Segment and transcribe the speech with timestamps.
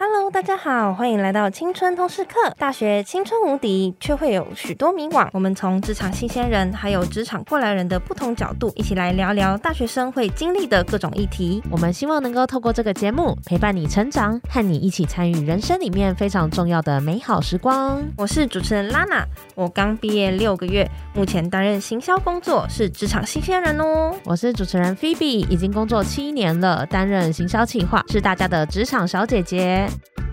[0.00, 2.34] Hello，大家好，欢迎来到青春通识课。
[2.56, 5.28] 大学青春无敌，却会有许多迷惘。
[5.32, 11.60] 我们从职场新鲜人，还有职场过来人的不同角度，一起来聊聊大学生会经历的各种议题。
[11.68, 18.00] 我们希望能够透过这个节目，陪伴你成长，和你一起参与人生里面非常重要的美好时光。
[18.16, 19.24] 我是主持人 Lana，，
[19.56, 24.14] 我刚毕业六个月，目前担任行销工作，是职场新鲜人哦。
[24.22, 29.87] 我是主持人 Phoebe，已经工作七年了，担任行销企划，是大家的职场小姐姐。
[29.88, 30.27] it.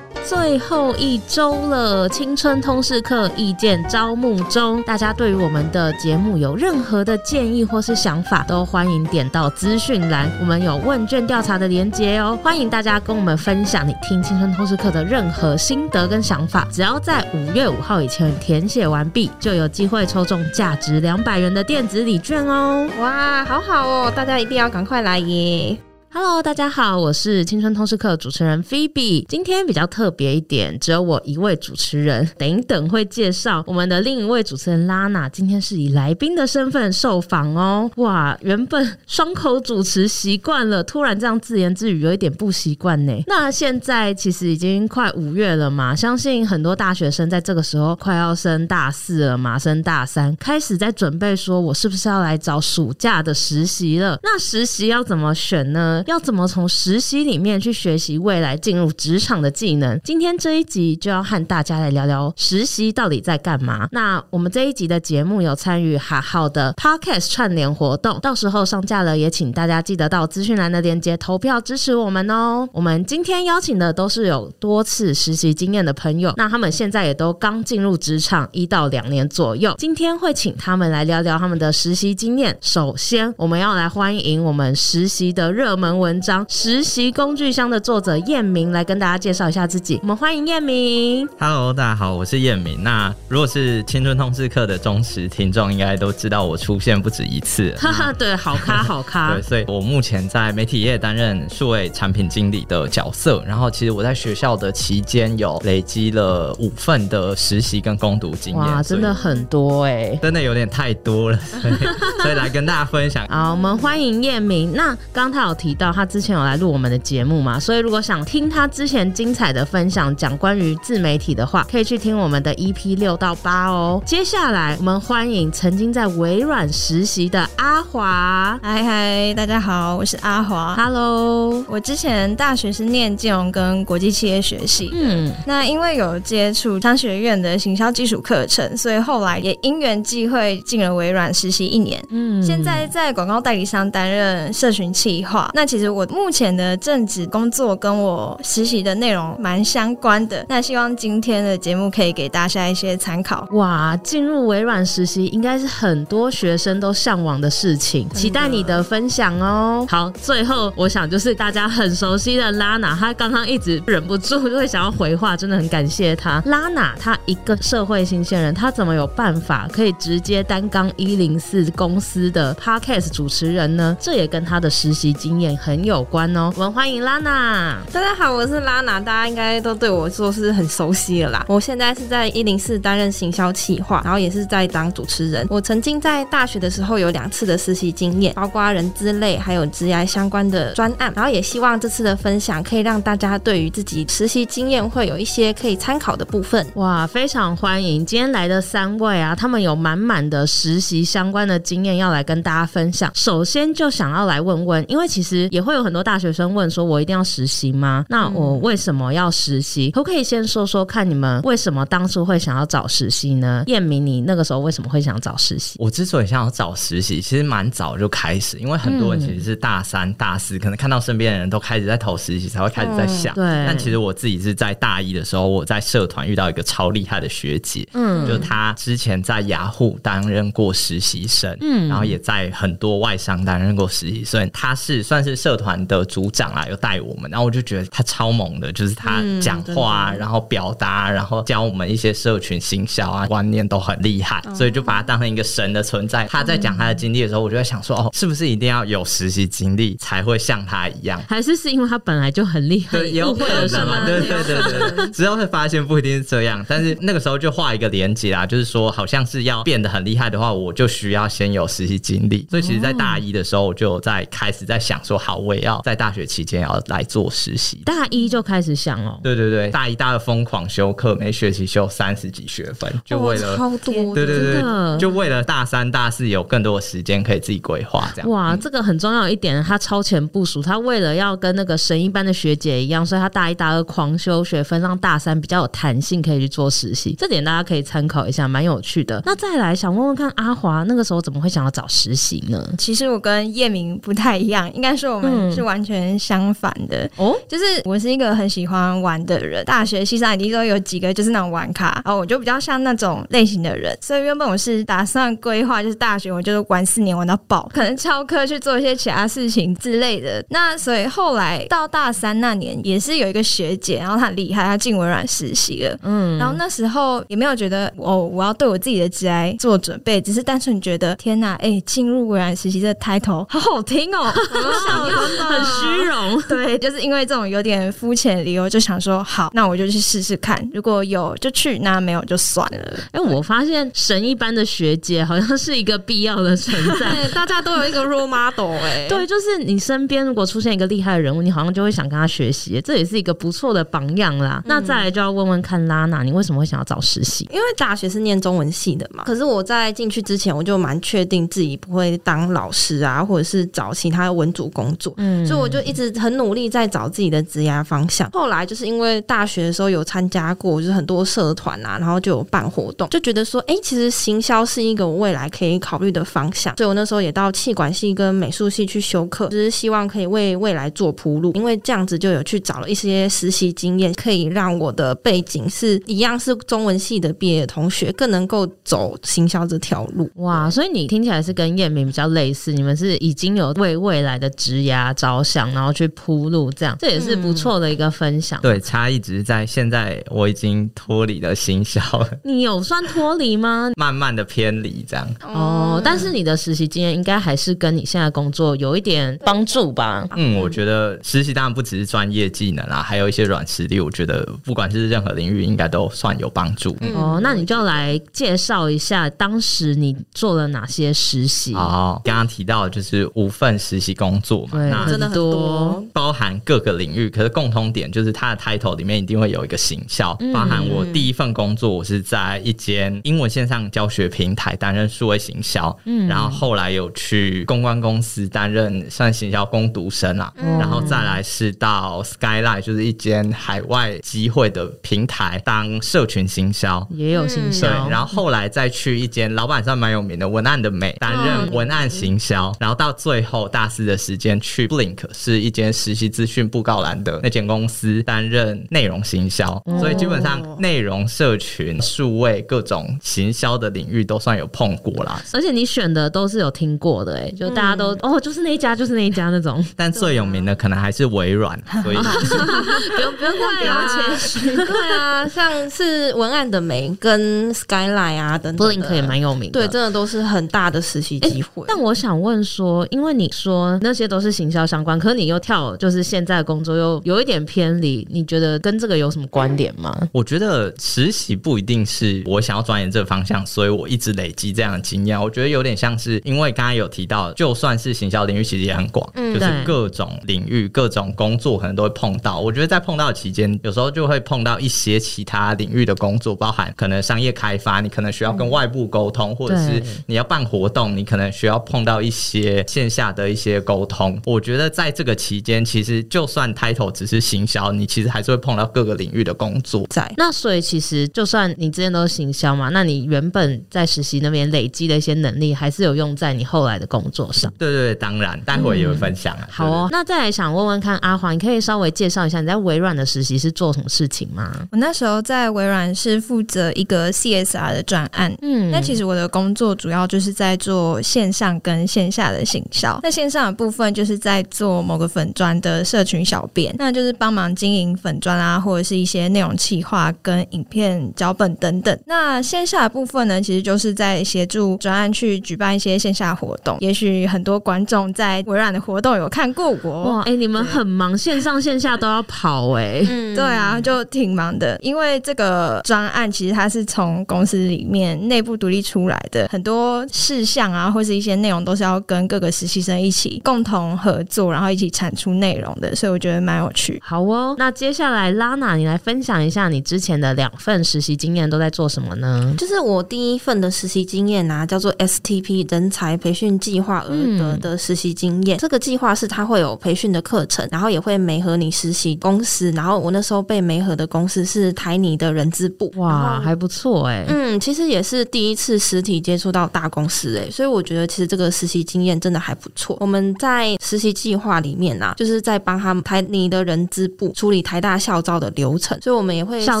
[0.30, 4.80] 最后一周了，青春通识课意见招募中。
[4.84, 12.38] 大家对于我们的节目有任何的建议或是想法，都欢迎点到资讯栏，我们有问卷调查的连接哦。
[12.44, 16.64] 欢迎大家跟我们分享你听青春通识课的任何心得跟想法。
[16.70, 22.88] 只要在五月五号以前填写完毕，就有机会抽中价值两百元的电子礼券哦。
[23.00, 25.76] 哇，好好哦，大家一定要赶快来耶
[26.12, 29.24] ！Hello，大家好，我是青春通识课主持人 Phoebe。
[29.28, 32.28] 今天比较特别一点，只有我一位主持人。
[32.36, 37.88] 等一等会介绍我们的另一位主持人拉娜，今天是以来宾的身份受访哦。
[37.96, 43.12] 哇，原本双口主持习惯了，突然这样自言自语有一点不习惯呢。
[43.28, 54.18] 那现在其实已经快五月了嘛，相信很多大学生在这个时候快要升大四了嘛，升大三，开始在准备说我是不是要来找暑假的实习了？
[54.24, 55.99] 那实习要怎么选呢？
[56.06, 59.98] 要怎么从实习里面去学习未来进入职场的技能？
[60.04, 63.88] 今天这一集就要和大家来聊聊实习到底在干嘛。
[63.92, 72.68] 那我们这一集的节目有参与哈号的 Podcast 串联活动，到时候上架了，也请大家记得到资讯栏的链接投票支持我们哦。
[72.72, 79.74] 我们今天邀请的都是有多次实习经验的朋友，那他们现在也都刚进入职场一到两年左右。
[79.78, 82.56] 今天会请他们来聊聊他们的实习经验。
[82.60, 89.98] 首先，我们要来欢迎我们实习的热门文章《实习工具箱》的作者燕明来跟大家介绍一下自己。
[90.02, 91.28] 我们欢迎燕明。
[91.38, 92.82] Hello，大家好，我是燕明。
[92.82, 97.74] 那如果是青春通识课的忠实听众，应该都知道我出现不止一次。
[97.78, 99.32] 哈哈，对，好咖，好咖。
[99.34, 103.42] 对，所以我目前在媒体业担任数位产品经理的角色。
[103.46, 108.62] 然后，其实我在学校的期间有累积了五份的实习跟攻读经验。
[108.62, 111.74] 哇，真的很多哎、欸，真的有点太多了，所以，
[112.22, 113.26] 所以来跟大家分享。
[113.30, 114.74] 好，我们欢迎燕明。
[114.74, 124.02] 那刚他有提到他之之前有来录我们的节目嘛，所以如果想听他之前精彩的分享，讲关于自媒体的话，可以去听我们的 EP 六到八哦。
[124.04, 128.60] 接下来我们欢迎曾经在微软实习的阿华。
[128.62, 130.74] 嗨嗨，大家好，我是阿华。
[130.76, 141.98] Hello，我之前大学是念金融跟国际企业学系，嗯，那因为有接触商学院的行销基础课程，所以后来也因缘际会进了微软实习一年。
[142.10, 145.50] 嗯，现在在广告代理商担任社群企划。
[145.54, 146.06] 那其实我。
[146.10, 153.46] 目前的正职工作跟我实习的内容蛮相关的，那希望今天的节目可以给大家一些参考。
[153.52, 159.86] 哇，进入微软实习应该是很多学生都向往的事情，期待你的分享哦。
[159.88, 166.42] 好，最后我想就是大家很熟悉的拉娜，她刚刚一直忍不住就会想要回话，真的很感谢她。
[166.46, 173.96] 拉娜她一个社会新鲜人，她怎么有办法可以直接担纲一零四公司的 Podcast 主持人呢？
[174.00, 175.90] 这也跟她的实习经验很有。
[175.90, 177.76] 有关哦，我们欢迎拉娜。
[177.92, 181.44] 大家好，我是拉娜，大家应该都对我说是很熟悉了啦。
[181.48, 185.44] 我现在是在一零四担任行销企划，然后也是在当主持人。
[185.50, 191.12] 我曾经在大学的时候有两次的实习经验，包括人资类还有职涯相关的专案。
[191.16, 196.64] 然后也希望这次的分享可以让大家对于自己实习经验会有一些可以参考的部分。
[196.74, 203.10] 哇，非常欢迎今天来的三位啊，他们有满满的实习相关的经验要来跟大家分享。
[203.12, 205.90] 首先就想要来问问，因为其实也会有很。
[205.90, 208.04] 多大学生问说：“我一定要实习吗？
[208.08, 209.90] 那我为什么要实习？
[209.90, 215.74] 可不可以先说说看，你们为什么当初会想要找实习呢？”燕明，你那个时候为什么会想找实习？
[215.80, 223.34] 我之所以想要找实习，其实蛮早就开始，因为很多人其实是大三、大四，可能看到身边的人都开始在投实习，才会开始在想。
[223.34, 223.44] 对。
[223.66, 246.26] 但其实我自己是在大一的时候，我在社团遇到一个超厉害的学姐，嗯，就她之前在雅虎担任过实习生，嗯，然后也在很多外商担任过实习生，她是算是社团的组长啊，有带我们，然后我就觉得他超猛的，就是他讲话，然后表达，然后教我们一些社群行销啊观念都很厉害，所以就把他当成一个神的存在。
[246.30, 251.22] 他在讲他的经历的时候，我就在想说，哦，是不是一定要有实习经历才会像他一样？
[251.28, 252.98] 还是是因为他本来就很厉害？
[252.98, 254.04] 对，有可能 嘛？
[254.04, 262.46] 对对对对，之后会发现不一定是这样，但是那个时候就画一个连接啦，就是说好像是要变得很厉害的话，我就需要先有实习经历。
[262.50, 267.82] 所以其实，在大一的时候，我就在开始在想说，好，我也要在大学期间要来做实习。
[267.84, 278.10] 大一就开始想哦，对对对，大一、大二疯狂修课，每学期修三十几学分，就为了超多，对对对，就为了大三、大四有更多的时间可以自己规划。
[278.14, 287.14] 这样哇，这个很重要一点，他超前部署，他为了要跟那个神一般的学姐一样，所以他大一、大二狂修学分，让大三比较有弹性，可以去做实习。
[287.18, 289.22] 这点大家可以参考一下，蛮有趣的。
[289.26, 292.66] 那再来想问问看，阿华那个时候怎么会想要找实习呢？
[292.78, 297.34] 其实我跟叶明不太一样，应该说我们是完全相反的哦。
[297.36, 303.96] 嗯、就是我是一个很喜欢玩的人，大学西上一定都有几个就是那种玩咖，然后我就比较像那种类型的人。
[304.00, 310.44] 所以原本我是打算规划，就是大学我就是玩四年玩到爆，可能翘课去做一些其他事情之类的。
[310.50, 315.98] 那所以后来到大三那年，也是有一个学姐，然后她很厉害，她进微软实习了。
[316.02, 324.32] 嗯，然后那时候也没有觉得哦，我要对我自己的职涯做准备，只是单纯觉得天哪，哎、欸，进入微软实习这 title 好好听哦，
[325.04, 326.42] 很虚荣。
[326.48, 332.98] 对，就是因为这种有点肤浅的理由，就想说好，那我就去试试看，如果有就去，那没有就算了。
[333.12, 344.58] 哎，我发现神一般的学姐好像是一个必要的存在， 对，大家都有一个 role model 哎， 对，就是你身边如果出现一个厉害的人物，你好像就会想跟他学习，这也是一个不错的榜样啦。
[344.58, 347.48] 嗯、那再来就要问问看拉娜，你为什么会想要找实习？
[347.50, 358.30] 因为大学是念中文系的嘛，可是我在进去之前，我就蛮确定自己不会当老师啊，或者是找其他文组工作，嗯，所以我就一直很努力在找自己的职业方向。
[358.32, 366.76] 后来就是因为大学的时候有参加过，就是很多社团啊，然后就有办活动，就觉得说，哎、欸，其实行销是一个我未来可以考虑的方向。
[366.76, 371.52] 所以我那时候也到气管系跟美术系去修课，就是希望可以为未来做铺路。
[371.54, 380.30] 因为这样子就有去找了一些实习经验，可以让我的背景是一样是中文系的毕业的同学，更能够走行销这条路。
[380.36, 388.60] 哇，所以你听起来是跟叶明比较类似，你们是已经有为未来的职涯着想，然后去铺路，这样这也是不错的一个分享。
[388.60, 392.28] 嗯、对，差异只是在现在我已经脱离了行销了。
[392.44, 393.90] 你有算脱离吗？
[393.96, 395.26] 慢慢的偏离这样。
[395.42, 400.26] 哦，但是你的实习经验应该还是跟你现在工作有一点帮助吧？
[400.36, 404.00] 嗯，我觉得实习当然不只是专业技能啦，还有一些软实力。
[404.00, 406.96] 我觉得不管是任何领域，应该都算有帮助。
[407.00, 411.74] 嗯、哦，那你就来介绍一下当时你做了哪些实习？
[411.74, 420.36] 哦，刚刚提到的就是五份实习工作那真的很多，包含各个领域，可是共通点就是它的 title 里面一定会有一个行销。
[420.40, 455.42] 嗯、包含我第一份工作，我是在一间英文线上教学平台担任数位行销，嗯，然后后来有去公关公司担任算行销攻读生啊，嗯、然后再来是到 Skyline，就是一间海外机会的平台当社群行销，也有行销，对，然后后来再去一间老板算蛮有名的文案的美担任文案行销，嗯、然后到最后大四的时间去 Blink 是一间实习资讯布告栏的那间公司担任内容行销，嗯、所以基本上内容社群数位各种行销的领域都算有碰过啦。
[455.52, 459.84] 而且你选的都是有听过的，哎，就大家都、嗯、哦，就是那一家，就是那一家那种。
[459.96, 464.76] 但最有名的可能还是微软， 所以不用不用不要谦虚。
[464.76, 469.80] 对啊，像是文案的美跟 Skyline 啊等等，Blink 也蛮有名的。
[469.80, 471.84] 对，真的都是很大的实习机会。
[471.88, 480.16] 但我想问说，因为你说那些都是行销相关，可是你又跳，就是现在的工作又有一点偏离，你觉得跟这个有什么关联吗？
[480.32, 485.40] 我觉得实习不一定是我想要钻研这个方向，所以我一直累积这样的经验。
[485.40, 492.60] 我觉得有点像是，因为刚才有提到，就算是行销领域，其实也很广，嗯、就是各种领域、各种工作可能都会碰到。
[492.60, 504.29] 我觉得在碰到的期间，有时候就会碰到一些其他领域的工作，包含可能商业开发，你可能需要跟外部沟通，嗯、或者是你要办活动，你可能需要碰到一些线下的一些沟通。
[504.44, 510.06] 我觉得在这个期间，其实就算 title 只是行销，你其实还是会碰到各个领域的工作。
[510.10, 517.72] 在那，所以其实就算你之前都是行销嘛，那你原本在实习那边累积的一些能力，还是有用在你后来的工作上。
[517.78, 519.62] 对对对，当然，待会也会分享啊。
[519.62, 524.72] 嗯、好哦，那再来想问问看阿华，你可以稍微介绍一下你在微软的实习是做什么事情吗？
[524.92, 533.18] 我那时候在微软是负责一个 CSR 的专案，嗯，那其实我的工作主要就是在做线上跟线下的行销。
[533.22, 542.18] 那线上的部分就是在做某个粉砖的社群小编，那就是帮忙经营粉砖啊，或者是一些内容企划跟影片脚本等等。
[542.26, 546.96] 那线下的部分呢，其实就是在协助专案去举办一些线下活动。
[547.00, 554.98] 也许很多观众在微软的活动有看过我哇，哎、欸，你们很忙，线上线下都要跑哎、欸，嗯， 对啊，就挺忙的。
[555.00, 567.20] 因为这个专案其实它是从公司里面内部独立出来的，很多事项啊，或是一些内容都是要跟各个实习生一起共同合作，然后一起产出内容的，所以我觉得蛮有趣。
[567.24, 572.74] 好哦，那接下来拉娜，你来分享一下你之前的两份实习经验都在做什么呢？
[572.78, 578.76] 就是我第一份的实习经验啊，叫做 STP 人才培训计划而得的实习经验。
[578.76, 582.90] 嗯、这个计划是它会有培训的课程，然后也会媒合你实习公司。
[582.92, 587.44] 然后我那时候被媒合的公司是台泥的人资部，哇，还不错哎。
[587.48, 593.16] 嗯，其实也是第一次实体接触到大公司哎，所以我觉得其实这个实习经验真的还不错。
[593.20, 600.00] 我们在实习计划里面啊，就是在帮他们台你的人资部处理台大校招的流程，所以我们也会校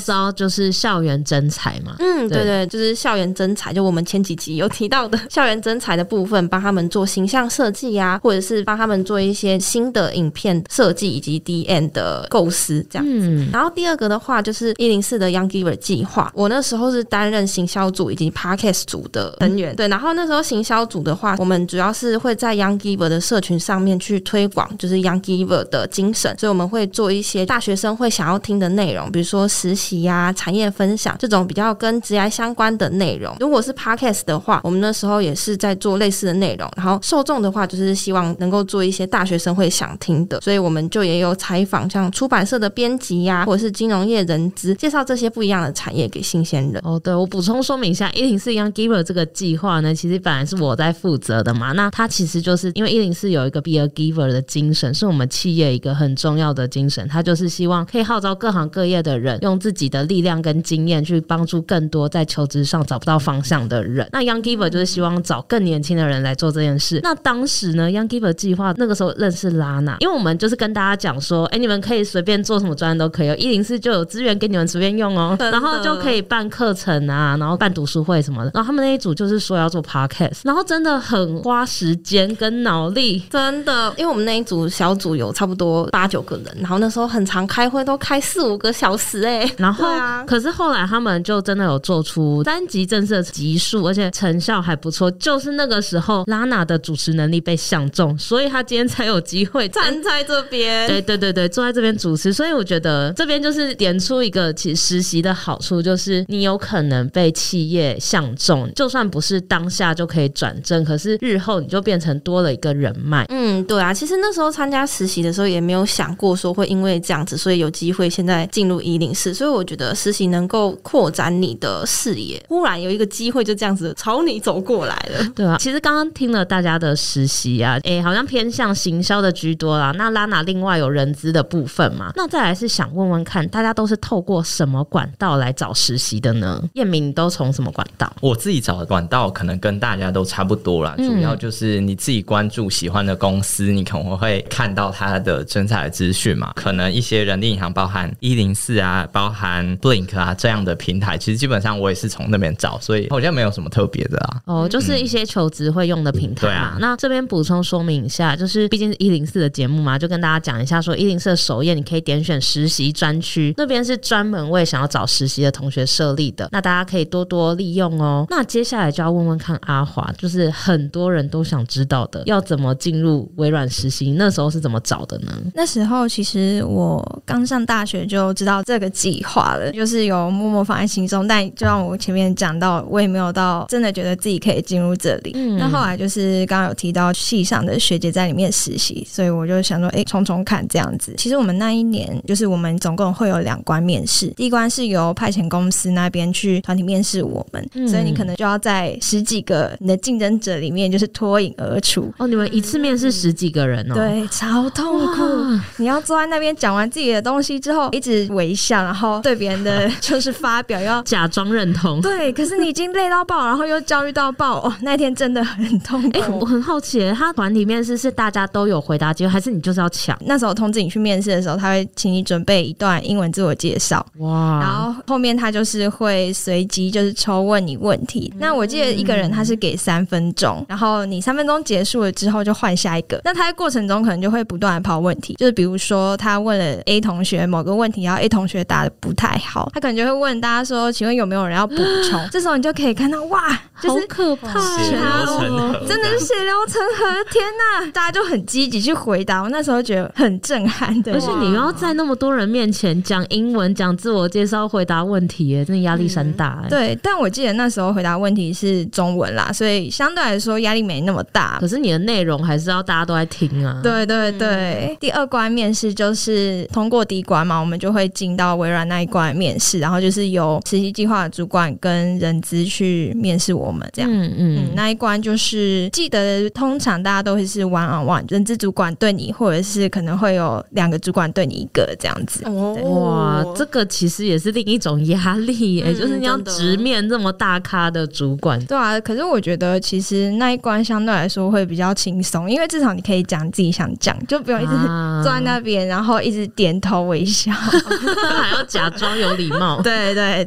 [0.00, 1.96] 招就是校园征才嘛。
[1.98, 13.12] 嗯，对对，就是校园征才，就我们前几集有提到的校园征才的部分，帮他们做形象设计呀，或者是帮他们做一些新的影片设计以及 DM 的构思这样子。
[13.12, 19.72] 嗯，然后第二个的话就是一零四的 Young Giver 计划，我那时候是担任行销组以及 Podcast 组的成员。
[19.74, 33.36] 嗯、对，然后那时候行销组的话，我们主要是会在 Young Giver 的社群上面去推广，就是 Young Giver 的精神，所以我们会做一些大学生会想要听的内容，比如说实习呀、产业分享这种比较跟职业相关的内容。
[33.38, 46.82] 如果是 Podcast 的话，我们那时候也是在做类似的内容，然后受众的话就是希望能够做一些大学生会想听的，所以我们就也有采访像出版社的编辑呀，或者是金融业人资，介绍这些不一样的产业给新鲜人。
[46.84, 51.72] 哦，对，我补充说明一下，一零四 Young Giver 这个计划呢，其实本来是我在负责的嘛。
[51.72, 64.08] 那它其实就是因为一零四有一个 Be a Giver 的精神，是我们企业一个很重要的精神，它就是希望可以号召各行各业的人，用自己的力量跟经验去帮助更多在求职上找不到方向的人。
[64.12, 67.00] 那 Young Giver 就是希望找更年轻的人来做这件事。
[67.02, 78.50] 那当时呢，Young Giver 计划那个时候认识拉娜，因为我们就是跟大家讲说，哎，你们可以随便做什么专业都可以，一零四就有资源给你们随便用哦，然后就可以办课程啊，然后办读书会什么的。
[78.54, 89.54] 然后他们那一组就是说要做 Podcast，然后真的很花时间跟脑力，真的，因为我们那一组小组有差不多八九个人，然后那时候很常开会，都开四五个小时哎、欸。
[89.58, 95.10] 然后，啊、可是后来他们就真的有做出三级正式的集数，而且成效还不错。
[95.12, 100.86] 就是那个时候，拉娜的主持能力被相中，所以他今天才有机会站在这边。
[100.88, 102.32] 对对对对，坐在这边主持。
[102.32, 113.26] 所以我觉得这边就是点出一个其实实习的好处，就是你有可能被企业相中，就算不是当下就可以转正，可是日后你就变成多了一个人脉。
[113.28, 119.32] 嗯，对啊，其实那时候参加实习的时候也没有想过说会因为这样子，所以有机会现在进入一零四。
[119.32, 125.24] 所以我觉得实习能够扩展你的视野，忽然有一个机会就这样子朝你走过来了。
[125.34, 129.92] 对啊，其实刚刚听了大家的实习啊，哎，好像偏向行销的居多啦。
[129.96, 132.12] 那拉娜另外有人资的部分嘛？
[132.16, 136.62] 那再来是想问问看，大家都是透过什么管道来找实习的呢？
[136.74, 138.12] 彦明，你都从什么管道？
[138.20, 146.52] 我自己找的管道可能跟大家都差不多啦，主要就是你自己关注喜欢的公司，你可能会看到他的征才资讯嘛。
[146.54, 154.40] 可能一些人力银行，包含一零四啊，包含 Blink 啊这样的平台，其实基本上我也是从那边找，所以好像没有什么特别的啊。
[154.46, 156.52] 哦，就是一些求职会用的平台嘛。
[156.52, 156.76] 嗯、对啊。
[156.80, 168.26] 那这边补充说明一下，就是毕竟是一零四的节目嘛，就跟大家讲一下，说一零四的首页你可以点选实习专区，那边是专门为想要找实习的同学设立的，那大家可以多多利用哦。
[168.30, 174.12] 那接下来就要问问看阿华，就是很多人都想知道的，要怎么进入微软实习？
[174.12, 175.32] 那时候是怎么找的呢？
[175.54, 185.32] 那时候其实我刚上大学就知道这个计划了，就是有默默放在心中，但就像我前面讲到，我也没有到真的觉得自己可以进入这里。
[185.34, 191.14] 嗯，那后来就是刚刚有提到系上的学姐在里面实习，所以我就想说，哎，重重看这样子。
[191.16, 202.12] 其实我们那一年就是我们总共会有两关面试，第一关是由派遣公司那边去团体面试我们，嗯、所以你可能就要在十几个你的竞争者里面就是脱颖而出。
[202.18, 203.94] 哦，你们一次面试十几个人哦？
[203.94, 205.60] 对，超痛苦。
[205.76, 212.00] 你要坐在那边讲完自己的东西之后，一直微笑，然后对别人的就是发表要 假装认同。
[212.00, 216.18] 对，可是你已经累到爆，然后又焦虑到爆，哦，那天真的很痛苦。
[216.18, 220.16] 哎，我很好奇，他团体面试是大家都有回答机会，还是你就是要抢？
[220.24, 224.04] 那时候通知你去面试的时候，他会请你准备一段英文自我介绍。
[224.18, 228.30] 哇，然后后面他就是会随机就是抽问你问题。
[228.34, 233.20] 嗯、那我记得一个人他是给三分钟，然后你三分钟结束了之后就换下一个。
[233.24, 241.76] 那他在过程中可能就会不断的抛问题，就是比如说他问了 A 同学某个问题，然后 A 同学答的不太好，他可能就会问大家说：“请问有没有人要补
[242.08, 247.24] 充？” 这时候你就可以看到，哇，就是可怕，血流成河，真的是血流成河！
[247.30, 251.12] 天哪，大家就很积极去回答，我那时候觉得很震撼的。
[251.14, 256.60] 而且你又要在那么多人面前讲英文、讲自我介绍、回答问题，哎，真的压力山大。
[256.64, 261.58] 哎，对，但我记得那时候回答问题是中文啦，所以相对来说压力没那么大。
[261.60, 263.80] 可是你的内容还是要大家都在听啊。
[263.82, 274.10] 对对对，第二关面试就是通过第一关嘛，我们就会进到微软那一关面试，然后就是由实习计划的主管跟人资去面试我们这样。
[274.12, 282.48] 嗯嗯，那一关就是记得通常大家都会是 one on one，人资主管对你，或者是可能会有两个主管对你一个这样子。
[282.48, 288.58] 哇，这个其实也是另一种压力耶，嗯、就是你要直面这么大咖的主管。
[288.66, 294.72] 对啊，可是我觉得其实那一关相对来说会比较轻松，因为至少你可以讲自己想讲，就不用一直
[295.22, 299.80] 坐在那边，然后一直点头微笑， 还要假装有礼貌。
[299.82, 300.46] 对对。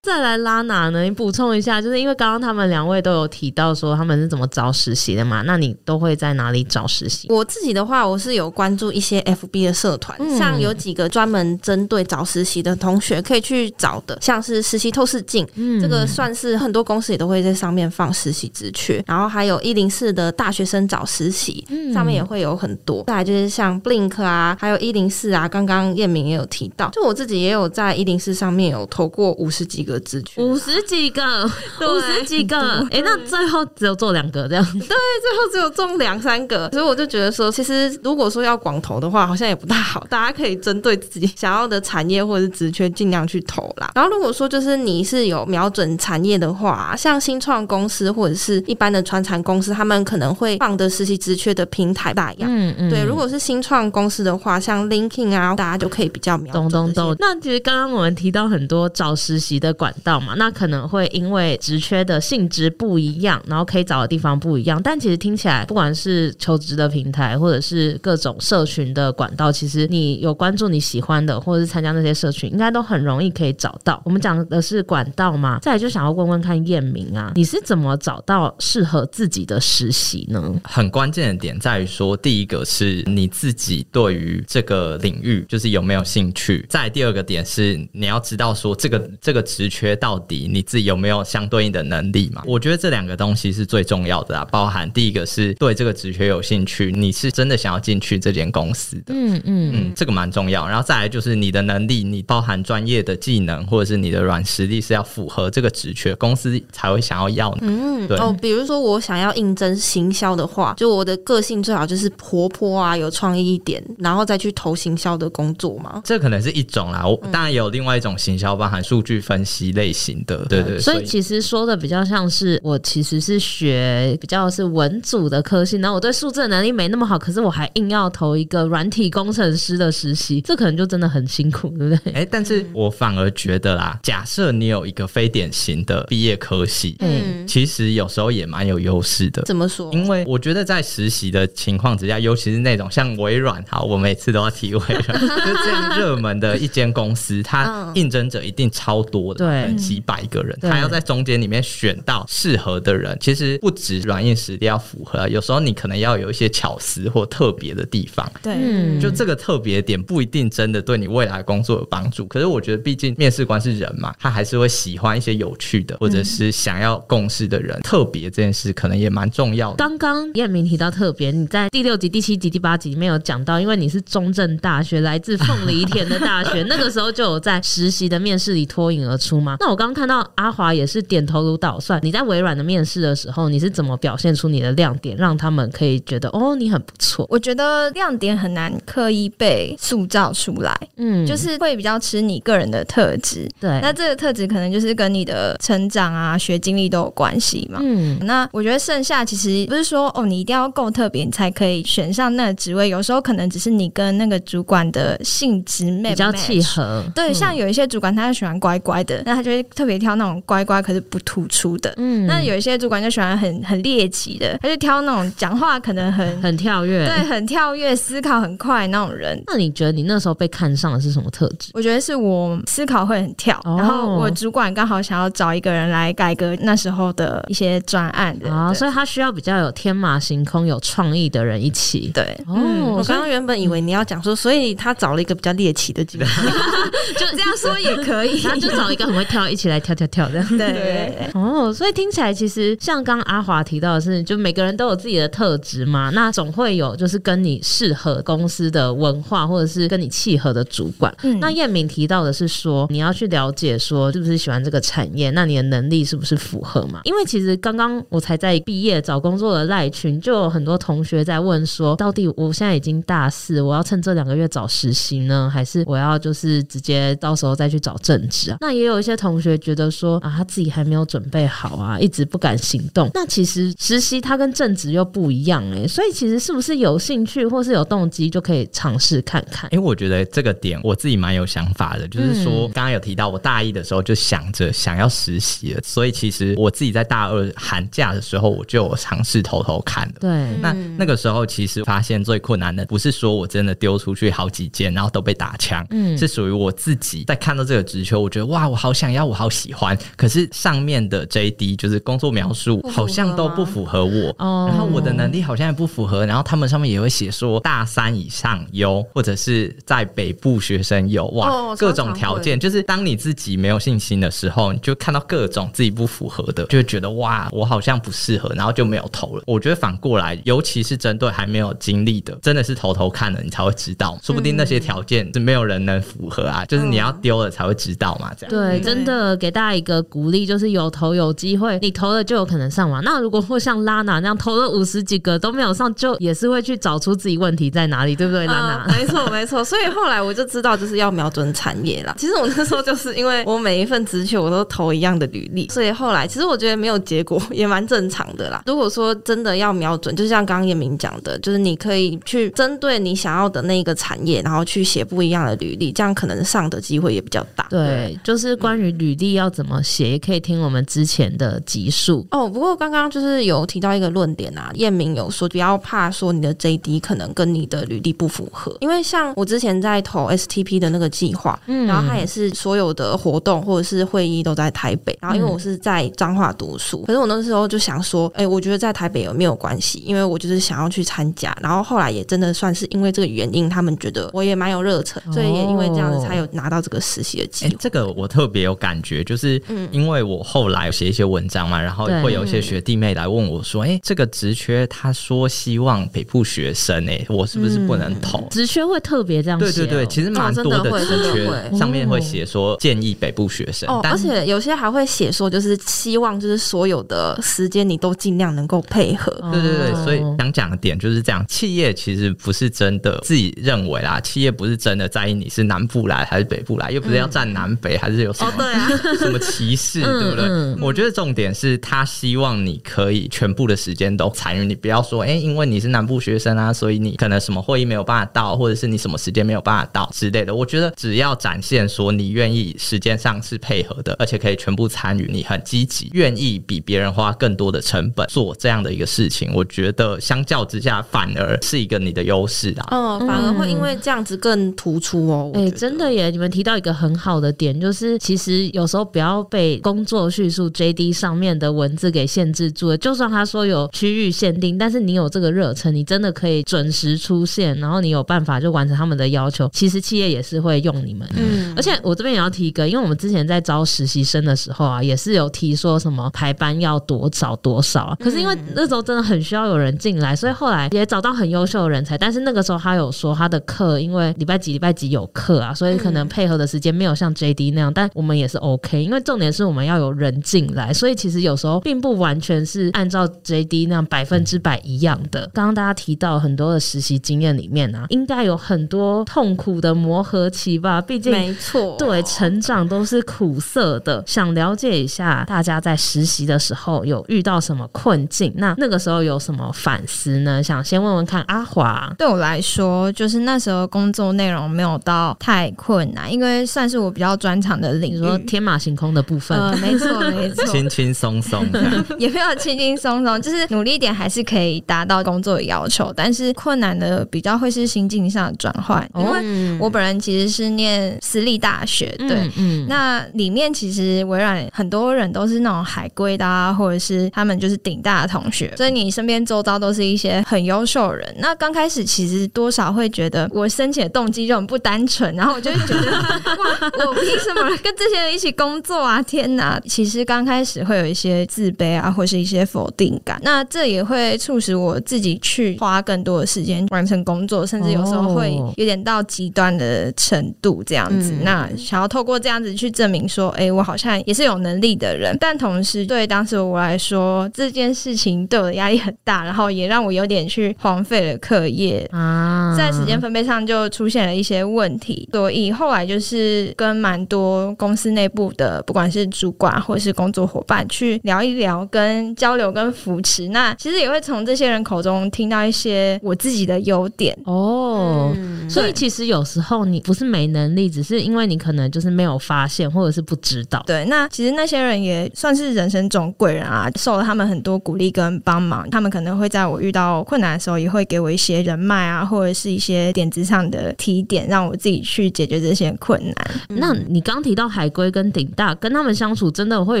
[0.08, 1.02] 再来拉哪呢？
[1.02, 5.42] 你补充一下，就是因为刚刚他们两位都有提到说他们是怎么找实习的嘛？
[5.42, 7.28] 那你都会在哪里找实习？
[7.30, 23.04] 我自己的话，我是有关注一些 FB 的社团，嗯、像有几个专门针对找实习的同学可以去找的，像是实习透视镜，嗯，这个算是很多公司也都会在上面放实习职缺，然后还有一零四的大学生找实习，嗯，上面也会有很多。
[23.08, 29.97] 再来就是像 Blink 啊，还有一零四啊，刚刚燕明也有提到，就我自己也有在一零四上面有投过五十几个。
[30.36, 32.58] 五十几个，五十几个，
[32.90, 43.90] 哎、欸，那最后只有做两个这样， 对，最后只有中两三个，所以我就觉得说，其实如果说要广投的话，好像也不大好，大家可以针对自己想要的产业或者是职缺尽量去投啦。
[43.94, 52.50] 然后如果说就是你是有瞄准产业的话，像新创公司或者是一般的传产公司，他们可能会放的实习职缺的平台不大一样。
[52.52, 56.68] 嗯嗯，对，如果是新创公司的话，像 LinkedIn 啊，大家就可以比较瞄准。
[56.68, 57.16] 懂懂懂。
[57.18, 74.02] 那其实刚刚我们提到很多找实习的管管道嘛，那可能会因为职缺的性质不一样，然后可以找的地方不一样，但其实听起来，不管是求职的平台，或者是各种社群的管道，其实你有关注你喜欢的，或者是参加那些社群，应该都很容易可以找到。
[74.04, 80.54] 我们讲的是管道嘛，再来就想要问问看燕明啊，你是怎么找到适合自己的实习呢？
[80.64, 90.18] 很关键的点在于说，第一个是你自己对于这个领域就是有没有兴趣，再第二个点是你要知道说这个这个职缺缺到。
[90.28, 92.42] 底你自己有没有相对应的能力嘛？
[92.44, 100.66] 我觉得这两个东西是最重要的啊，包含第一个是对这个职缺有兴趣，你是真的想要进去这间公司的，嗯嗯嗯，这个蛮重要。
[100.66, 107.60] 然后再来就是你的能力，你包含专业的技能或者是你的软实力是要符合这个职缺，公司才会想要要你。
[107.62, 108.18] 嗯，对。
[108.18, 116.02] 哦，比如说我想要应征行销的话，就我的个性最好就是活泼啊，有创意一点，然后再去投行销的工作嘛。
[116.04, 120.24] 这可能是一种啦，我当然有另外一种行销，包含数据分析类型。
[120.26, 132.12] 的对对，所以其实说的比较像是我其实是学比较是文组的科系，然后我对数字的能力没那么好，可是我还硬要投一个软体工程师的实习，这可能就真的很辛苦，对不对？
[132.12, 139.42] 哎，但是我反而觉得啦，假设你有一个非典型的毕业科系，嗯，其实有时候也蛮有优势的。
[139.42, 139.92] 怎么说？
[139.92, 158.30] 因为我觉得在实习的情况之下，尤其是那种像微软，好，我每次都要提微软， 就这样热门的一间公司，它应征者一定超多的，对，几百个人，他要在中间里面选到适合的人，其实不止软硬实力要符合，有时候你可能要有一些巧思或特别的地方。
[158.42, 162.26] 对，就这个特别点不一定真的对你未来工作有帮助。
[162.26, 167.78] 可是我觉得，毕竟面试官是人嘛，他还是会喜欢一些有趣的，或者是想要共事的人。
[167.82, 169.76] 特别这件事可能也蛮重要的。
[169.76, 179.56] 刚刚燕明提到特别，你在第六集、第七集、第八集里面有讲到，因为你是中正大学，来自凤梨田的大学， 那个时候就有在实习的面试里脱颖而出吗？
[179.60, 180.18] 那我刚刚看到。
[180.34, 181.98] 阿华也是点头如捣蒜。
[182.02, 187.26] 你在微软的面试的时候，你是怎么表现出你的亮点，让他们可以觉得哦，你很不错？
[187.28, 193.48] 我觉得亮点很难刻意被塑造出来，嗯，就是会比较吃你个人的特质。
[193.60, 197.80] 对，那这个特质可能就是跟你的成长啊、学经历都有关系嘛。
[197.82, 202.88] 嗯，那我觉得剩下其实不是说哦，你一定要够特别，你才可以选上那个职位。
[202.88, 207.02] 有时候可能只是你跟那个主管的性质比较契合。
[207.14, 211.92] 对，像有一些主管他就喜欢乖乖的，那他就会特别挑那种乖乖可是不突出的。
[211.98, 219.40] 嗯，那有一些主管就喜欢很很猎奇的，他就挑那种讲话可能很很跳跃，对，很跳跃，思考很快那种人。
[219.46, 221.70] 那你觉得你那时候被看上的是什么特质？
[221.74, 232.10] 我觉得是我思考会很跳，哦、然后我主管刚好想要找一个人来改革那时候的一些专案啊，所以他需要比较有天马行空、有创意的人一起。
[232.14, 240.48] 对，哦，嗯、我刚刚原本以为你要讲说，所以他找了一个比较猎奇的 就这样说也可以， 他就找一个很会跳，一起来跳跳跳这样。
[240.56, 251.14] 对，对，对，哦，所以听起来其实像刚阿华提到的是，就每个人都有自己的特质嘛，那总会有就是跟你适合公司的文化，或者是跟你契合的主管。
[251.22, 257.00] 嗯，那燕敏提到的是说，你要去了解说是不是喜欢这个产业，那你的能力是不是符合嘛？
[257.04, 268.58] 因为其实刚刚我才在毕业找工作的赖群，就有很多同学在问说，到底我现在已经大四，我要趁这两个月找实习呢，还是我要就是直接到时候再去找正职啊？
[268.60, 273.10] 那也有一些同学觉得说啊，他自己还没有准备好啊，一直不敢行动。
[273.14, 279.68] 那其实实习它跟正职又不一样哎、欸，所以其实是不是有兴趣或是有动机就可以尝试看看？
[279.72, 290.14] 因为我觉得这个点我自己蛮有想法的，就是说刚刚有提到我大一的时候就想着想要实习了，所以其实我自己在大二寒假的时候我就有尝试偷偷看了。
[290.20, 304.34] 对，那那个时候其实发现最困难的不是说我真的丢出去好几件然后都被打枪，嗯，是属于我自己在看到这个职缺，我觉得哇，我好想要，我好喜欢，可是上面的 JD 就是工作描述好像都不符合我，
[304.66, 319.42] 然后我的能力好像也不符合，然后他们上面也会写说大三以上优，或者是在北部学生优，哇，各种条件，就是当你自己没有信心的时候，你就看到各种自己不符合的，就会觉得哇，我好像不适合，然后就没有投了。
[319.46, 328.50] 我觉得反过来，尤其是针对还没有经历的，真的是偷偷看了你才会知道，说不定那些条件是没有人能符合啊，就是你要丢了才会知道嘛，这样。
[328.50, 333.00] 对，真的给大家一个鼓励，就是有投有机会，你投了就有可能上嘛。
[333.04, 338.86] 那如果会像拉娜那样投了五十几个都没有上，就也是会去找出自己问题在哪里，对不对，拉娜？
[338.88, 339.62] 没错，没错。
[339.64, 342.14] 所以后来我就知道，就是要瞄准产业啦。
[342.18, 348.62] 其实我那时候就是因为我每一份职缺我都投一样的履历，所以后来其实我觉得没有结果也蛮正常的啦。
[348.66, 357.66] 如果说真的要瞄准，就像刚刚叶明讲的，就是你可以去针对你想要的那个产业，然后去写不一样的履历，这样可能上的机会也比较大。
[357.70, 362.48] 对，对就是关于履历要怎么写，也可以听我们之前的集数哦。
[362.48, 380.02] 不过刚刚就是有提到一个论点啊，燕明有说不要怕说你的 JD 可能跟你的履历不符合，因为像我之前在投 STP 的那个计划，嗯，然后他也是所有的活动或者是会议都在台北，然后因为我是在彰化读书，可是我那时候就想说，哎，我觉得在台北有没有关系？
[380.04, 387.76] 因为我就是想要去参加，然后后来也真的算是因为这个原因，他们觉得我也蛮有热忱，所以也因为这样子才有拿到这个实习的机会。
[387.78, 398.46] 这个我特别有感觉，就是因为我后来写一些文章嘛，然后会有一些学弟妹来问我说，哎，这个职缺他说希望北部学生，哎，我是不是不能投？
[398.50, 399.66] 职缺会特别这样写？
[399.66, 409.32] 对对对，其实蛮多的职缺上面会写说建议北部学生，而且有些还会写说就是希望就是所有的时间你都尽量能够配合。
[409.52, 420.44] 对对对，所以想讲的点就是这样，企业其实不是真的自己认为啦，企业不是真的在意你是南部来还是北部来，又不是要占南北，还是有什么、嗯、对啊， 什么歧视，对不对？
[420.46, 430.54] 嗯嗯、我觉得重点是他希望你可以全部的时间都参与，你不要说哎，因为你是南部学生啊，所以你可能什么会议没有办法到，或者是你什么时间没有办法到之类的。
[430.54, 442.86] 我觉得只要展现说你愿意时间上是配合的，而且可以全部参与，你很积极，愿意比别人花更多的成本做这样的一个事情，我觉得相较之下反而是一个你的优势啦。
[442.90, 445.50] 嗯，反而会因为这样子更突出哦。
[445.54, 446.30] 哎、欸，真的耶！
[446.30, 448.37] 你们提到一个很好的点，就是其实
[448.72, 452.96] 有时候不要被工作叙述 JD 上面的文字给限制住了。
[452.96, 459.68] 就算他说有区域限定，但是你有这个热忱，你真的可以准时出现，然后你有办法就完成他们的要求。
[459.72, 461.28] 其实企业也是会用你们。
[461.36, 468.16] 嗯，而且我这边也要提一个，因为我们之前在招实习生的时候啊，也是有提说什么排班要多少多少啊。
[468.20, 472.16] 可是因为那时候真的很需要有人进来，所以后来也找到很优秀的人才。
[472.16, 477.92] 但是那个时候他有说他的课，因为礼拜几礼拜几有课啊，所以可能配合的时间没有像 JD 那样。
[477.92, 485.48] 但我们也是 OK，因为重点是我们要有人进来，所以其实有时候并不完全是按照 JD 那样百分之百一样的。
[485.54, 491.00] 刚刚大家提到很多的实习经验里面啊，应该有很多痛苦的磨合期吧？
[491.00, 494.22] 毕竟没错，对，成长都是苦涩的。
[494.26, 498.52] 想了解一下大家在实习的时候有遇到什么困境？
[498.56, 500.62] 那那个时候有什么反思呢？
[500.62, 502.12] 想先问问看阿华。
[502.18, 511.66] 对我来说，就是那时候工作内容没有到太困难，因为算是我比较专长的领你说天马行空的部分，呃，没错没错， 轻轻松松，
[512.18, 531.34] 也没有轻轻松松，就是努力一点还是可以达到工作的要求，但是困难的比较会是心境上的转换，因为我本人其实是念私立大学，对，嗯，嗯，那里面其实微软很多人都是那种海归的啊，或者是他们就是顶大的同学，所以你身边周遭都是一些很优秀的人。
[531.38, 539.22] 那刚开始其实多少会觉得我申请的动机就很不单纯，然后我就会觉得哇，我凭什么跟这些人一起工作啊？
[539.22, 539.80] 天哪！
[539.86, 543.40] 其实刚开始会有一些自卑啊，或是一些否定感。
[543.42, 551.32] 那这也会促使我自己去花更多的时间完成工作，甚至有时候会有点到极端的程度这样子。
[551.42, 555.36] 那想要透过这样子去证明说，哎，我好像也是有能力的人。
[555.40, 565.28] 但同时，对当时我来说，这件事情对我的压力很大，然后也让我有点去荒废了课业啊，在时间分配上就出现了一些问题。
[565.32, 573.48] 所以后来就是跟蛮多公司内部的，不管是主管或是工作伙伴去聊一聊，跟交流跟扶持。
[573.48, 578.32] 那其实也会从这些人口中听到一些我自己的优点哦。
[578.36, 583.82] 嗯、所以其实有时候你不是没能力，只是因为你可能就是没有发现，或者是不知道。
[583.86, 588.88] 对，那其实那些人也算是人生中贵人啊，受了他们很多鼓励跟帮忙。
[588.90, 596.34] 他们可能会在我遇到困难的时候，也会给我一些人脉啊，或者是一些点子上的提点，让我自己去解决这些困难。
[596.68, 600.00] 嗯、那你刚提到海归跟顶大，跟他们相处真的会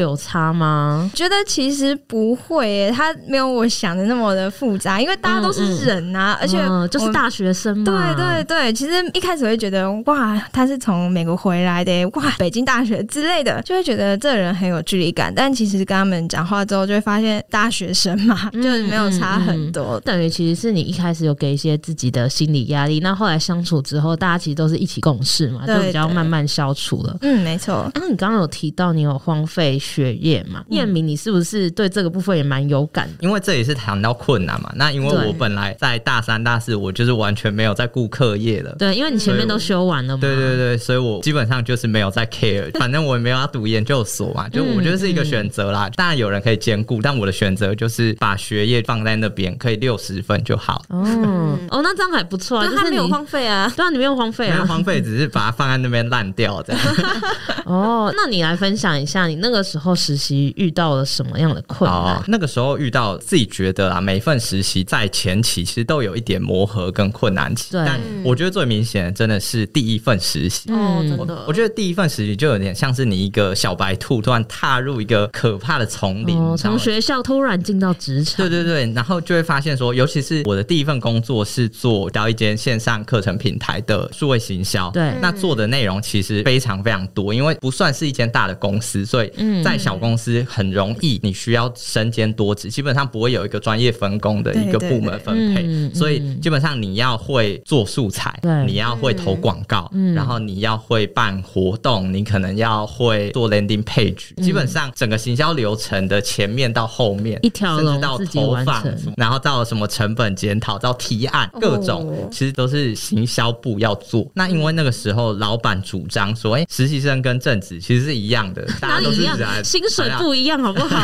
[0.00, 1.08] 有差吗？
[1.14, 7.84] 觉得其实不会耶，他没有我想的那么的复杂，因为大家都是人啊，嗯嗯、而且、嗯、就是大学生嘛。
[7.84, 15.32] 对对对，其实一开始会觉得哇，他是从美国回来的，哇，北京大学之类的，就会觉得这个人很有距离感。
[15.32, 20.00] 但其实跟他们讲话之后，就会发现大学生嘛， 就是没有差很多。
[20.00, 27.16] 等于其实是你一开始有给一些自己的心理压力，那后来相处之后，大家其实都是一起共事嘛，就比较慢慢消除了。
[27.20, 27.67] 嗯，没错。
[27.94, 30.64] 那、啊、你刚刚有提到你有荒废学业嘛？
[30.70, 33.14] 彦明，你是不是对这个部分也蛮有感的？
[33.20, 34.72] 因为这也是谈到困难嘛。
[34.74, 38.74] 那因为我本来在大三、大四，我就是完全没有在顾课业了。
[38.78, 40.20] 对，因为你前面都修完了嘛。
[40.20, 42.70] 对对对，所以我基本上就是没有在 care。
[42.78, 45.88] 反正我也没有要读研究所嘛，就我觉得是一个选择啦。
[45.88, 50.82] 嗯嗯、当然有人可以兼顾，但我的选择就是把学业放在那边，可以六十分就好。
[50.88, 53.72] 哦、嗯、 哦，那这样还不错啊，就是没有荒废啊。
[53.76, 56.82] 对啊，你没有荒废啊，没有荒废，只是把它放在那边烂掉这样。
[57.64, 62.16] 哦， 那你来分享一下，你那个时候实习遇到了什么样的困难？
[62.16, 67.72] 哦、那个时候遇到自己觉得啊，每一份实习在前期其实都有一点磨合跟困难期。
[67.72, 70.70] 对，但我觉得最明显的真的是第一份实习。
[70.72, 71.44] 哦，真的。
[71.46, 78.36] 我觉得第一份实习就有点像是你一个小白兔突然踏入一个可怕的丛林，从、哦、学校突然进到职场。
[78.36, 84.90] 对对对，然后就会发现说，尤其是我的第一份工作是做到一间线上课程平台的数位行销。
[84.90, 89.30] 对，那做的内容其实非常非常多，因为不算是一间大的公司，所以
[89.62, 108.84] 在小公司很容易你需要身兼多职，基本上不会有一个专业分工的一个部门分配，所以基本上你要会做素材，你要会投广告，然后你要会办活动，你可能要会做 landing page，基本上整个行销流程的前面到后面一条龙到投放，
[109.16, 114.26] 然后到什么成本检讨到提案各种，其实都是行销部要做。
[114.34, 119.22] 那因为那个时候老板主张说，哎，实习生跟正职其实是一样的， 大家都是
[119.62, 120.96] 薪水不一样，好不好？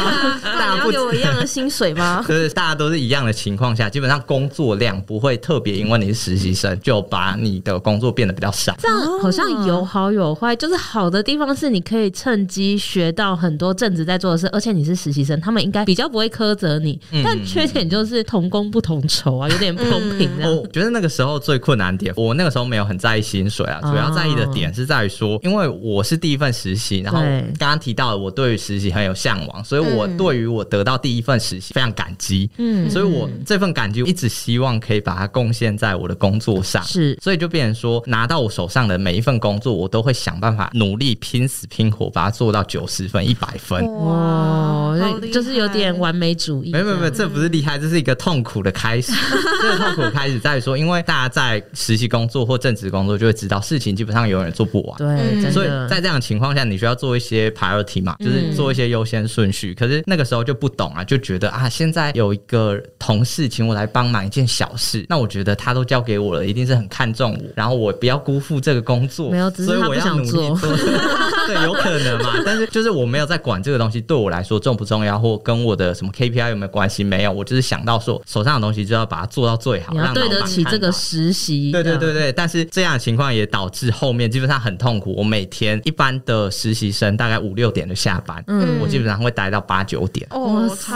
[0.42, 2.24] 大家不给我一样的薪水吗？
[2.26, 8.74] 就是大家都是一样的情况下，基本上工作量不会特别，因为你是实习生就把你的工作变得比较少。
[8.78, 16.98] 这样好像有好有坏，就是好的地方是你可以趁机学到很多正职在做的事，而且你是实习生，他们应该比较不会苛责你。
[17.24, 20.30] 但缺点就是同工不同酬啊，有点不公平。
[20.42, 27.20] 我觉得那个时候最困难点，我那个时候没有很在意薪水啊，主要在意的点是在于说，因为我是第一份实习，然后
[27.58, 32.48] 刚刚提到我对于实习很有向往，所以我对于我得到第一份实习非常感激。
[32.56, 36.82] 嗯，所以我这份感激一直希望可以把它贡献在我的工作上。
[36.82, 43.84] 是，所以就变成说，拿到我手上的每一份工作，我都会想办法努力拼死拼活把它做到九十分、一百分。
[44.06, 44.96] 哇，
[45.30, 46.72] 就是有点完美主义。
[46.72, 49.12] 没有没有没有，这不是厉害，这是一个痛苦的开始。
[49.60, 54.96] 这个痛苦的开始在于说，因为大家在实习工作或正职工作，就会知道事情基本上永远做不完。
[54.96, 59.74] 对，所以在这样的情况下，你需要做一些 priority 嘛，就是做一些优先顺序。
[59.74, 70.58] 可是那个时候就不懂啊，就觉得啊，现在有一个同事请我来帮忙一件小事，那我觉得他都交给我了，一定是很看重我，然后我不要辜负这个工作，没有，只是他不想做，
[71.46, 72.34] 对，有可能嘛？
[72.44, 77.04] 但是就是我没有在管这个东西对我来说重不重要，或跟我的什么 KPI 有没有关系？
[77.04, 81.70] 没有，我就是想到说手上的东西就要把它做到最好，你要对得起这个实习。
[81.70, 85.14] 对对对对，但是这样的情况也导致后面基本上很痛苦。
[85.16, 90.26] 我每天一般的实习生大概五六点就下班，嗯，我基本上会待到八九点。
[90.30, 90.94] 哇塞！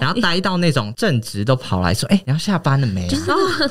[0.00, 3.08] 然后待到那种正职都跑来说：“哎，你要下班了没？”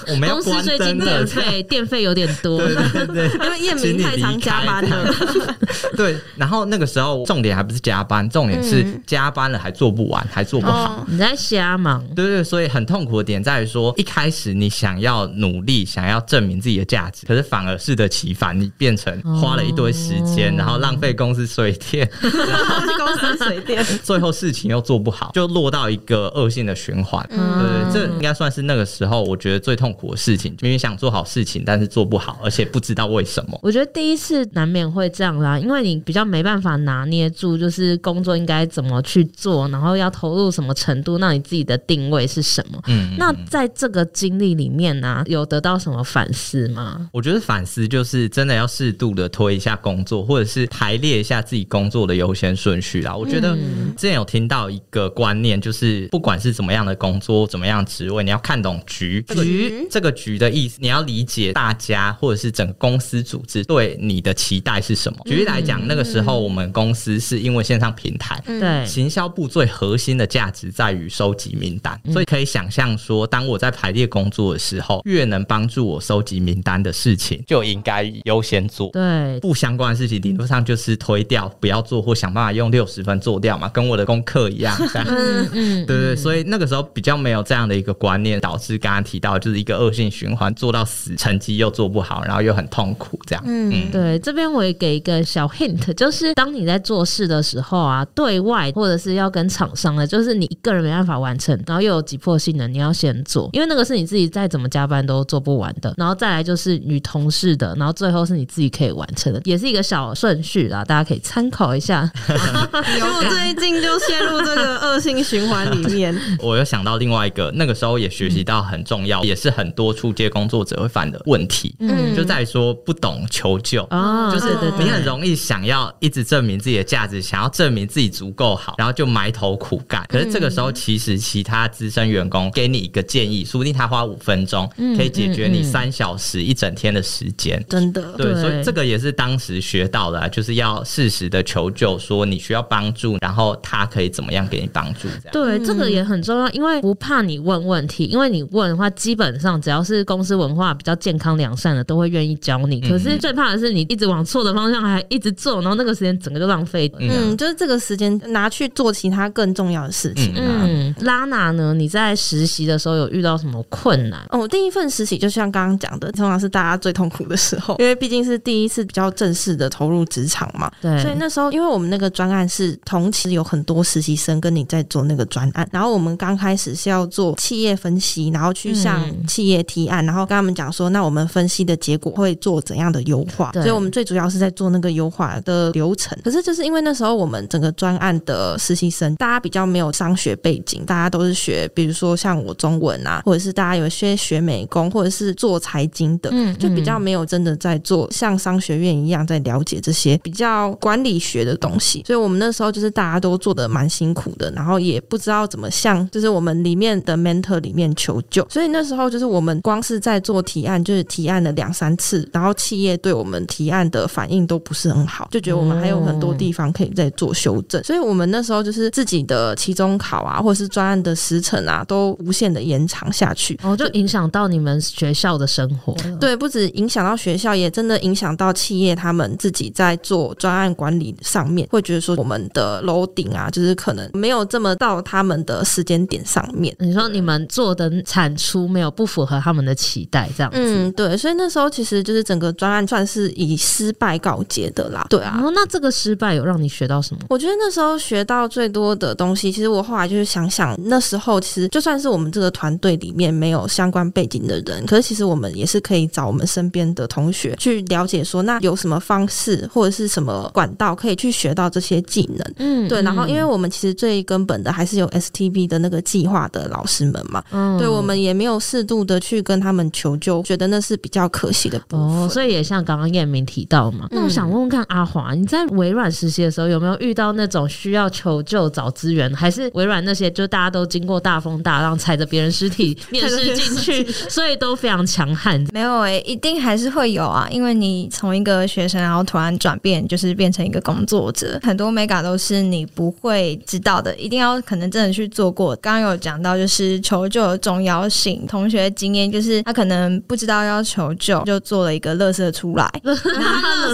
[0.08, 0.54] 我们要关灯。
[0.54, 2.76] 公司最近电费电费有点多，对
[3.08, 5.14] 对对， 因为夜明太常加班了。
[5.96, 11.06] 对，然后那个时候重点还不是加班，重点是加班了还做不完，还做不好。
[11.08, 12.06] 你在瞎忙。
[12.16, 27.26] 对对，所以很痛苦的点在于说，一开始你想要努力，想要证明自己的价值，可是反而适得其反，你变成花了一堆时间，然后浪费公司水电，然后公司水电， 最后事情又做不好，就落到一个恶性的循环。
[27.30, 33.58] 对对，这应该算是那个时候我觉得最痛苦的事情，明明想做好事情，但是做不好，而且不知道为什么。
[33.62, 42.82] 我觉得第一次难免会这样啦，因为你比较没办法拿捏住，就是工作应该怎么去做，然后要投入什么程度，那你自己的定位是什么？
[42.88, 47.10] 嗯，那在这个经历里面呢、啊，有得到什么反思吗？
[47.12, 53.16] 我觉得反思就是真的要适度的推一下工作，或者是排列一下自己工作的优先顺序啦。
[53.16, 53.56] 我觉得
[53.96, 59.22] 之前有听到一个观念，就是不管是怎么样的工作，怎么样职位，你要看懂局。
[59.22, 65.20] 局这个局的意思，你要理解大家或者是整个公司组织对你的期待是什么。
[65.26, 68.86] 举例来讲，那个时候我们公司是因为线上平台，对。
[68.86, 78.90] 行销部最核心的价值在于收集名单，所以可以想象说，当我在排列工作的时候，越能帮助我收集名单的事情，就应该优先做。
[78.92, 84.76] 对，不相关的事情，理论上就是推掉，不要做，或想办法用六十分做掉嘛，跟我的功课一样。
[85.08, 93.44] 嗯嗯，对对，所以那个时候比较没有这样的一个观念，导致刚刚提到就是一个恶性循环，做到死，成绩又做不好，然后又很痛苦这样。
[93.46, 105.94] 嗯，嗯对，这边我也给一个小 hint，就是当你在做事的时候啊，对外或者是要跟厂商的，就是你一个人没办法完成，然后又有急迫性的，你要先做，因为那个是你自己再怎么加班都做不完的。
[105.98, 112.10] 然后再来就是与同事的，然后最后是你自己可以完成的，也是一个小顺序啦，大家可以参考一下。
[112.30, 116.16] 因为我最近就陷入这个恶性循环里面。
[116.40, 130.06] 我又想到另外一个，那个时候也学习到很重要，嗯、也是很多初阶工作者会犯的问题，嗯，就在于说不懂求救，哦，就是你很容易想要一直证明自己的价值，想要证明自己足够好，然后就埋头苦干。
[130.10, 138.14] 可是这个时候，其实其他资深员工给你一个建议，说不定他花五分钟可以解决你三小时一整天的时间，真的。
[138.18, 145.08] 对，所以这个也是当时学到了，就是要适时的求救，说你需要帮助，然后他可以怎么样给你帮助。
[145.24, 152.82] 这样对，这个也很重要，因为不怕你问问题，因为你问的话，基本上只要是公司文化比较健康良善的，都会愿意教你。
[152.82, 156.92] 可是最怕的是你一直往错的方向还一直做，然后那个时间整个就浪费。
[157.00, 160.34] 嗯，就是这个时间拿去做其他更重要的事情。
[160.36, 161.74] 嗯，拉娜呢？
[161.74, 164.20] 你在实习的时候有遇到什么困难？
[164.30, 170.72] 哦，我第一份实习就像刚刚讲的，通常是大家最痛苦的时候，因为毕竟是第一次比较正式的投入职场嘛。
[170.82, 183.52] 对，所以那时候因为我们那个专案是同期有很多实习生跟你在做那个专案，然后我们刚开始是要做企业分析，然后去向企业提案，然后跟他们讲说，那我们分析的结果会做怎样的优化？
[183.54, 186.18] 所以我们最主要是在做那个优化的流程。
[186.24, 202.04] 可是就是因为那时候我们整个专案的实习生，大家比较没有商学背景，大家都是学，比如说像我中文啊，或者是大家有些学美工，或者是做财经的，嗯，就比较没有真的在做像商学院一样在了解这些比较管理学的东西。
[202.08, 208.48] 所以我们那时候就是大家都做的蛮辛苦的，然后也不知道怎么向就是我们里面的 mentor 里面求救。
[208.50, 217.84] 所以那时候就是我们光是在做提案，就是提案了两三次，然后企业对我们提案的反应都不是很好，就觉得我们还有很多地方可以再做修正。
[217.84, 225.96] 所以我们那时候就是自己的期中考啊，或者是专案的时程啊，都无限的延长下去，哦，就影响到你们学校的生活。
[226.20, 236.76] 对，不止影响到学校，也真的影响到企业他们自己在做专案管理上面，会觉得说我们的 loading 啊，就是可能没有这么到他们的时间点上面。
[236.80, 240.58] 你说你们做的产出没有不符合他们的期待，这样子。
[240.60, 245.06] 嗯，对，所以那时候其实就是整个专案算是以失败告结的啦。
[245.10, 247.22] 对啊，然后那这个失败有让你学到什么？
[247.30, 262.54] 我觉得那时候学到最多的东西，其实我后来就是想想，那时候其实就算是我们这个团队里面没有相关背景的人，可是其实我们也是可以找我们身边的同学去了解说，那有什么方式或者是什么管道可以去学到这些技能。
[262.58, 263.02] 嗯，对。
[263.02, 267.44] 然后因为我们其实最根本的还是有 STV 的那个计划的老师们嘛。
[267.52, 272.00] 嗯，对，我们也没有适度的去跟他们求救，觉得那是比较可惜的部分。
[272.00, 285.64] 哦，所以也像刚刚燕明提到嘛，那我想问问看阿华，你在微软实习的时候有没有遇到那种需要求救找资源，还是微软那些就大家都经过大风大浪，踩着别人尸体 面试进去，所以都非常强悍？
[285.72, 295.76] 没有诶、欸，一定还是会有啊，因为你从一个学生，然后突然转变，就是变成一个工作者，很多 mega 都是你不会知道的，一定要可能真的去做过。
[295.76, 303.14] 刚刚有讲到就是求救的重要性，同学经验就是他可能不知道要求救，就做了一个乐色出来，乐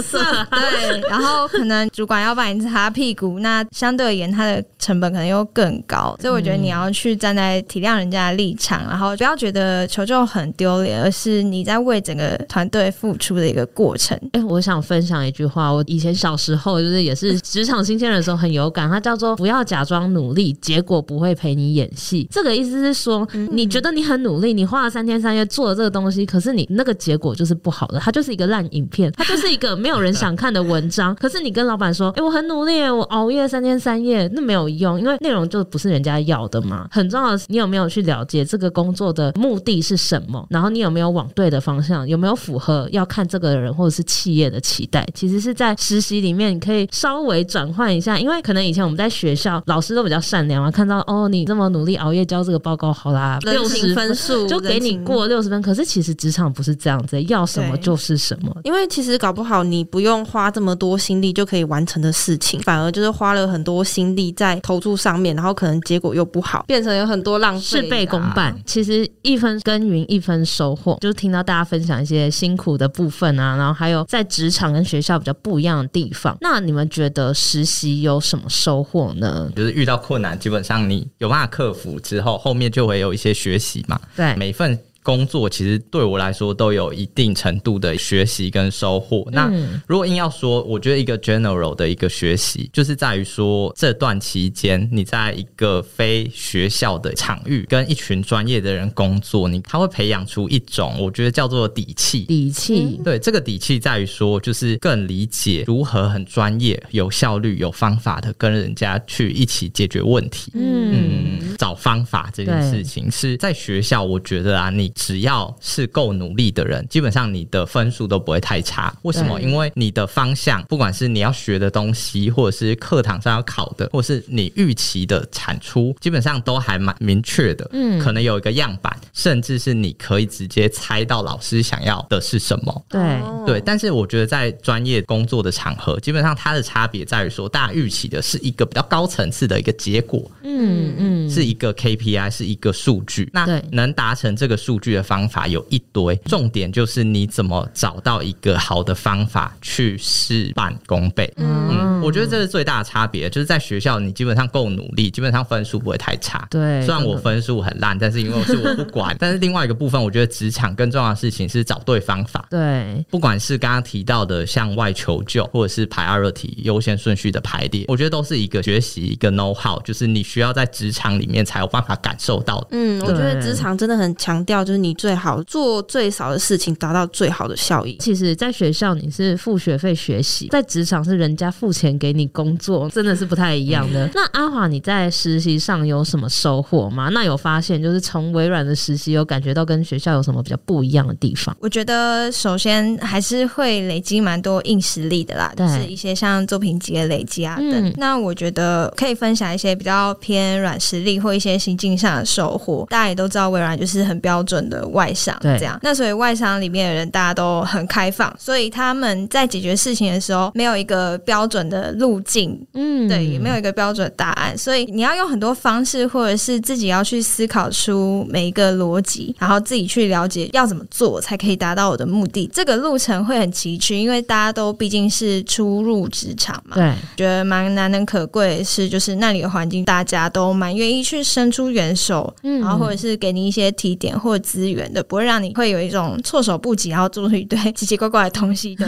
[0.00, 0.18] 色
[0.50, 14.16] 对，然后可能主管要帮你擦屁股，那相对而言他的成本可能又更高，所以我觉得你要去站在体谅人家的立场，然后不要觉得求救很丢脸，而是你在为整个团队付出的一个过程。
[14.32, 22.26] 哎、欸，我想分享一句话，我以前小时候就是也是 职场新鲜人的时候很有感，它叫做“不要假装努力，结果不会陪你演戏”。
[22.30, 31.14] 这个意思是说，你觉得你很努力，你花了三天三夜做了这个东西，可是你那个结果就是不好的，它就是一个烂影片，它就是一个没有人想看的文章。
[31.20, 40.46] 可是你跟老板说：“哎、欸，我很努力，我熬夜三天三夜，那没有用，因为内容就不是人家要的嘛。”很重要的是，你有没有去了解这个工作的目的是什么？
[40.50, 42.06] 然后你有没有往对的方向？
[42.08, 45.06] 有没有符合要看这个人或者是企业的期待？
[45.14, 55.62] 其实是在实习里面，你可以稍微转换一下，因为可能以前我们在学校，老师都比较善良啊，看到哦，你这么努力熬夜交这个报告，好啦，六十分数 就给你过六十分。
[55.62, 58.54] 可是其实职场不是这样子，要什么就是什么。
[58.64, 68.54] 因为其实搞不好你不用花这么多心力就可以完成的事情，反而就是花了很多心力在投注上面，然后可能结果又不好，变成有很多浪费，事倍功半。
[68.66, 76.36] 其实一分耕耘一分收获，就是听到大家分享一些辛苦的部分啊，然后还有在职场跟学校比较不一样的地方。
[76.40, 79.52] 那你们觉得实习有什么收获呢？
[79.54, 84.00] 就是遇到困难，基本上你有办法克服之后，后面就会有一些学习嘛。
[84.16, 84.78] 对，每份。
[85.04, 89.28] 工作其实对我来说都有一定程度的学习跟收获。
[89.30, 89.52] 那
[89.86, 102.24] 如果硬要说，我觉得一个 general 的一个学习，就是在于说这段期间你在一个非学校的场域，跟一群专业的人工作，你他会培养出一种我觉得叫做底气。
[102.24, 110.50] 底气，对，这个底气在于说，就是更理解如何很专业、有效率、有方法的跟人家去一起解决问题。
[110.54, 114.90] 嗯，嗯，找方法这件事情是在学校，我觉得啊，你。
[114.94, 118.94] 只要是够努力的人，基本上你的分数都不会太差。
[119.02, 119.40] 为什么？
[119.40, 127.68] 因为你的方向，不管是你要学的东西，或者是课堂上要考的，或是你预期的产出，基本上都还蛮明确的。
[127.72, 132.84] 嗯，可能有一个样板，甚至是你可以直接猜到老师想要的是什么。
[132.88, 140.30] 对对，但是我觉得在专业工作的场合，基本上它的差别在于说，大家预期的是一个比较高层次的一个结果。
[140.42, 143.28] 嗯嗯，是一个 KPI，是一个数据。
[143.32, 144.94] 那能达成这个数据。
[144.94, 151.28] 的方法有一堆，重点就是你怎么找到一个好的方法去事半功倍。
[151.36, 156.46] 嗯，嗯，我觉得这是最大的差别，就是在学校你基本上够努力，基本上分数不会太差。
[156.48, 159.16] 对，虽然我分数很烂，但是因为我是我不管。
[159.18, 162.46] 但是另外一个部分，我觉得职场更重要的事情是找对方法。
[162.48, 172.68] 对，不管是刚刚提到的向外求救，或者是 priority 优先顺序的排列，我觉得都是一个学习一个 know how，就是你需要在职场里面才有办法感受到的。
[172.70, 174.73] 嗯，我觉得职场真的很强调就是。
[174.76, 177.96] 你最好做最少的事情，达到最好的效益。
[178.00, 184.08] 其实，在学校你是付学费学习，在职场是人家付钱给你工作，真的是不太一样的。
[184.14, 187.08] 那阿华，你在实习上有什么收获吗？
[187.12, 191.56] 那有发现就是从微软的实习有感觉到跟学校有什么比较不一样的地方？
[191.60, 197.72] 我觉得首先还是会累积蛮多硬实力的啦，就是一些像作品集的累积啊等。
[197.72, 202.86] 嗯、那我觉得可以分享一些比较偏软实力或一些心境上的收获。
[202.90, 204.63] 大家也都知道微软就是很标准。
[204.68, 222.48] 的外商这样，那所以外商里面的人大家都很开放，所以他们在解决事情的时候没有一个标准的路径，嗯，对，也没有一个标准的答案，所以你要用很多方式，或者是自己要去思考出每一个逻辑，然后自己去了解要怎么做才可以达到我的目的。
[222.52, 234.53] 这个路程会很崎岖，因为大家都毕竟是初入职场嘛，对，觉得蛮难能可贵的是，就是那里的环境大家都蛮愿意去伸出援手，嗯，然后或者是给你一些提点或者。
[234.54, 238.86] 资源的不会让你会有一种措手不及，然后做出一堆奇奇怪怪的东西的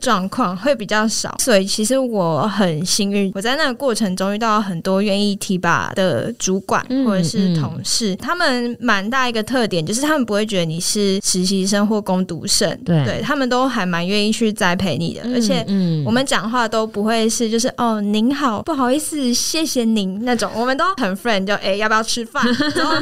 [0.00, 1.36] 状况 会比较少。
[1.38, 15.64] 所以其实我很幸运，我在那个过程中遇到很多愿意提拔的主管或者是同事，嗯嗯、他们蛮大一个特点就是他们不会觉得你是实习生或工读生，对，对他们都还蛮愿意去栽培你的，嗯、而且
[16.04, 22.44] 我们讲话都不会是就是哦您好，不好意思，谢谢您那种，我们都很 friend，就哎、欸、要不要吃饭？
[22.74, 22.94] 然后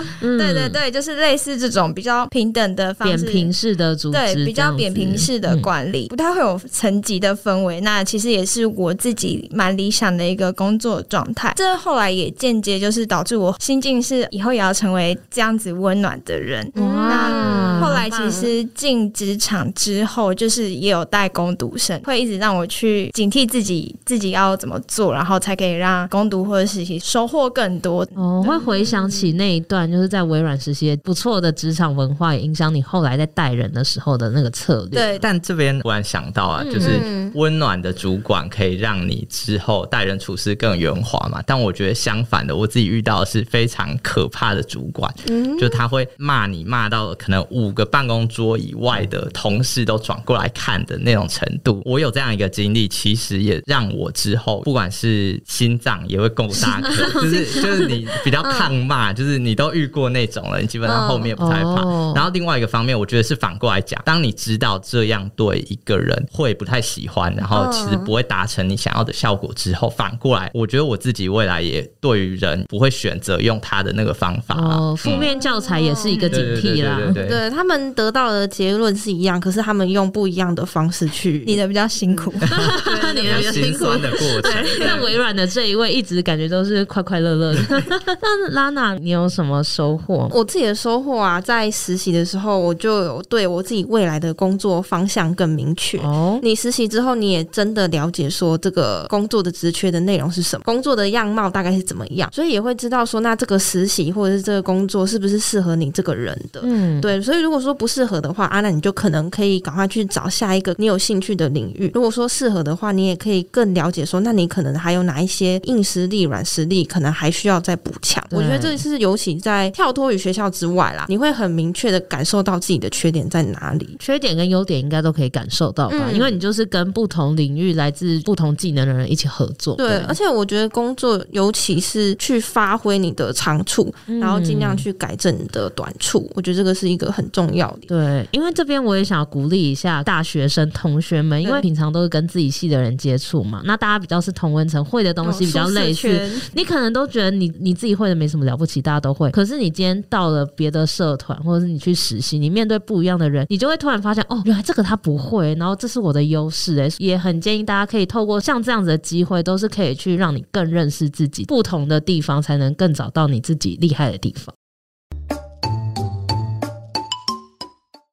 [0.20, 7.80] 对对对，就是类似这种比较平等的方式，扁平式的组织，对，比较扁平式的管理，嗯、不太会有层级的氛围。
[7.80, 11.52] 那其实也是我自己蛮理想的一个工作状态。
[11.56, 16.70] 这后来也间接就是导致我心境是以后也要成为这样子温暖的人。
[16.74, 28.06] 那后来其实进职场之后，就是也有带工读生，会一直让我去警惕自己，自己要怎么做，然后才可以让工读或者实习收获更多。
[28.14, 35.00] 哦，会回想起那一段，就是在微软实习不错的职场文化，也影响你后来在带人的时候的那个策略。
[35.00, 37.00] 对，但这边突然想到啊，就是
[37.34, 41.42] 温暖的主管可以让你之后待人处事更圆滑嘛。
[41.46, 51.82] 但我觉得相反的，我自己遇到的是非常可怕的主管，嗯就他会骂你骂到可能五个办公桌以外的同事都转过来看的那种程度。
[51.84, 61.82] 我有这样一个经历，其实也让我之后不管是心脏也会够大颗， 就是就是你比较抗骂，就是你都遇过那种了，你基本上后面不太怕。
[62.14, 74.54] 然后另外一个方面，我觉得是反过来讲，当你知道这样对一个人会不太喜欢，然后其实不会达成你想要的效果之后，反过来，我觉得我自己未来也对于人不会选择用他的那个方法。
[74.56, 76.98] 哦，负面教材也是一个警惕啦。
[77.12, 82.32] 对，对，对他们得到的结论是一样，可是他们用不一样的方式去，你的比较辛苦，
[83.14, 84.52] 你的比较辛苦的过程。
[84.80, 87.60] 那微软的这一位，一直感觉都是快快乐乐的。
[88.20, 90.28] 那拉娜，你有什么收获？
[90.32, 95.98] 我自己的收获啊，在实习的时候，我就有对我自己未来的工作方向更明确。
[95.98, 106.60] 哦，你实习之后，你也真的了解说这个工作的职缺的内容是什么，工作的样貌大概是怎么样，所以也会知道说，那这个实习或者是这个工作是不是适合你这个人的。
[106.64, 107.20] 嗯，对。
[107.20, 111.90] 所以如果说不适合的话，啊，那你就可能可以赶快去找下一个你有兴趣的领域。
[111.94, 118.22] 如果说适合的话，你也可以更了解说，那你可能还有哪一些硬实力、软实力，可能还需要再补强。
[118.30, 125.96] 我觉得这是尤其在跳脱于学校之外啦，你会很明确的感受到自己的缺点在哪里，缺点跟优点应该都可以感受到吧？
[126.10, 129.74] 嗯、因为你就是跟不同领域来自不同技能的人一起合作。
[129.76, 137.88] 对，对而且我觉得工作尤其是去发挥你的长处，嗯、然后尽量去改正你的短处，我觉得这个是一个很重要的。
[137.88, 149.30] 对，因为这边我也想要鼓励一下大学生同学们，因为平常都是跟自己系的人接触嘛，那大家比较是同温层，会的东西比较类似，你可能都觉得你你自己会的没什么了不起，大家都会。
[149.30, 164.52] 可是你今天到了别的社团，或者是你去实习，你面对不一样的人，你就会突然发现，哦，原来这个他不会，然后这是我的优势，哎，也很建议大家可以透过像这样子的机会，都是可以去让你更认识自己，不同的地方才能更找到你自己厉害的地方。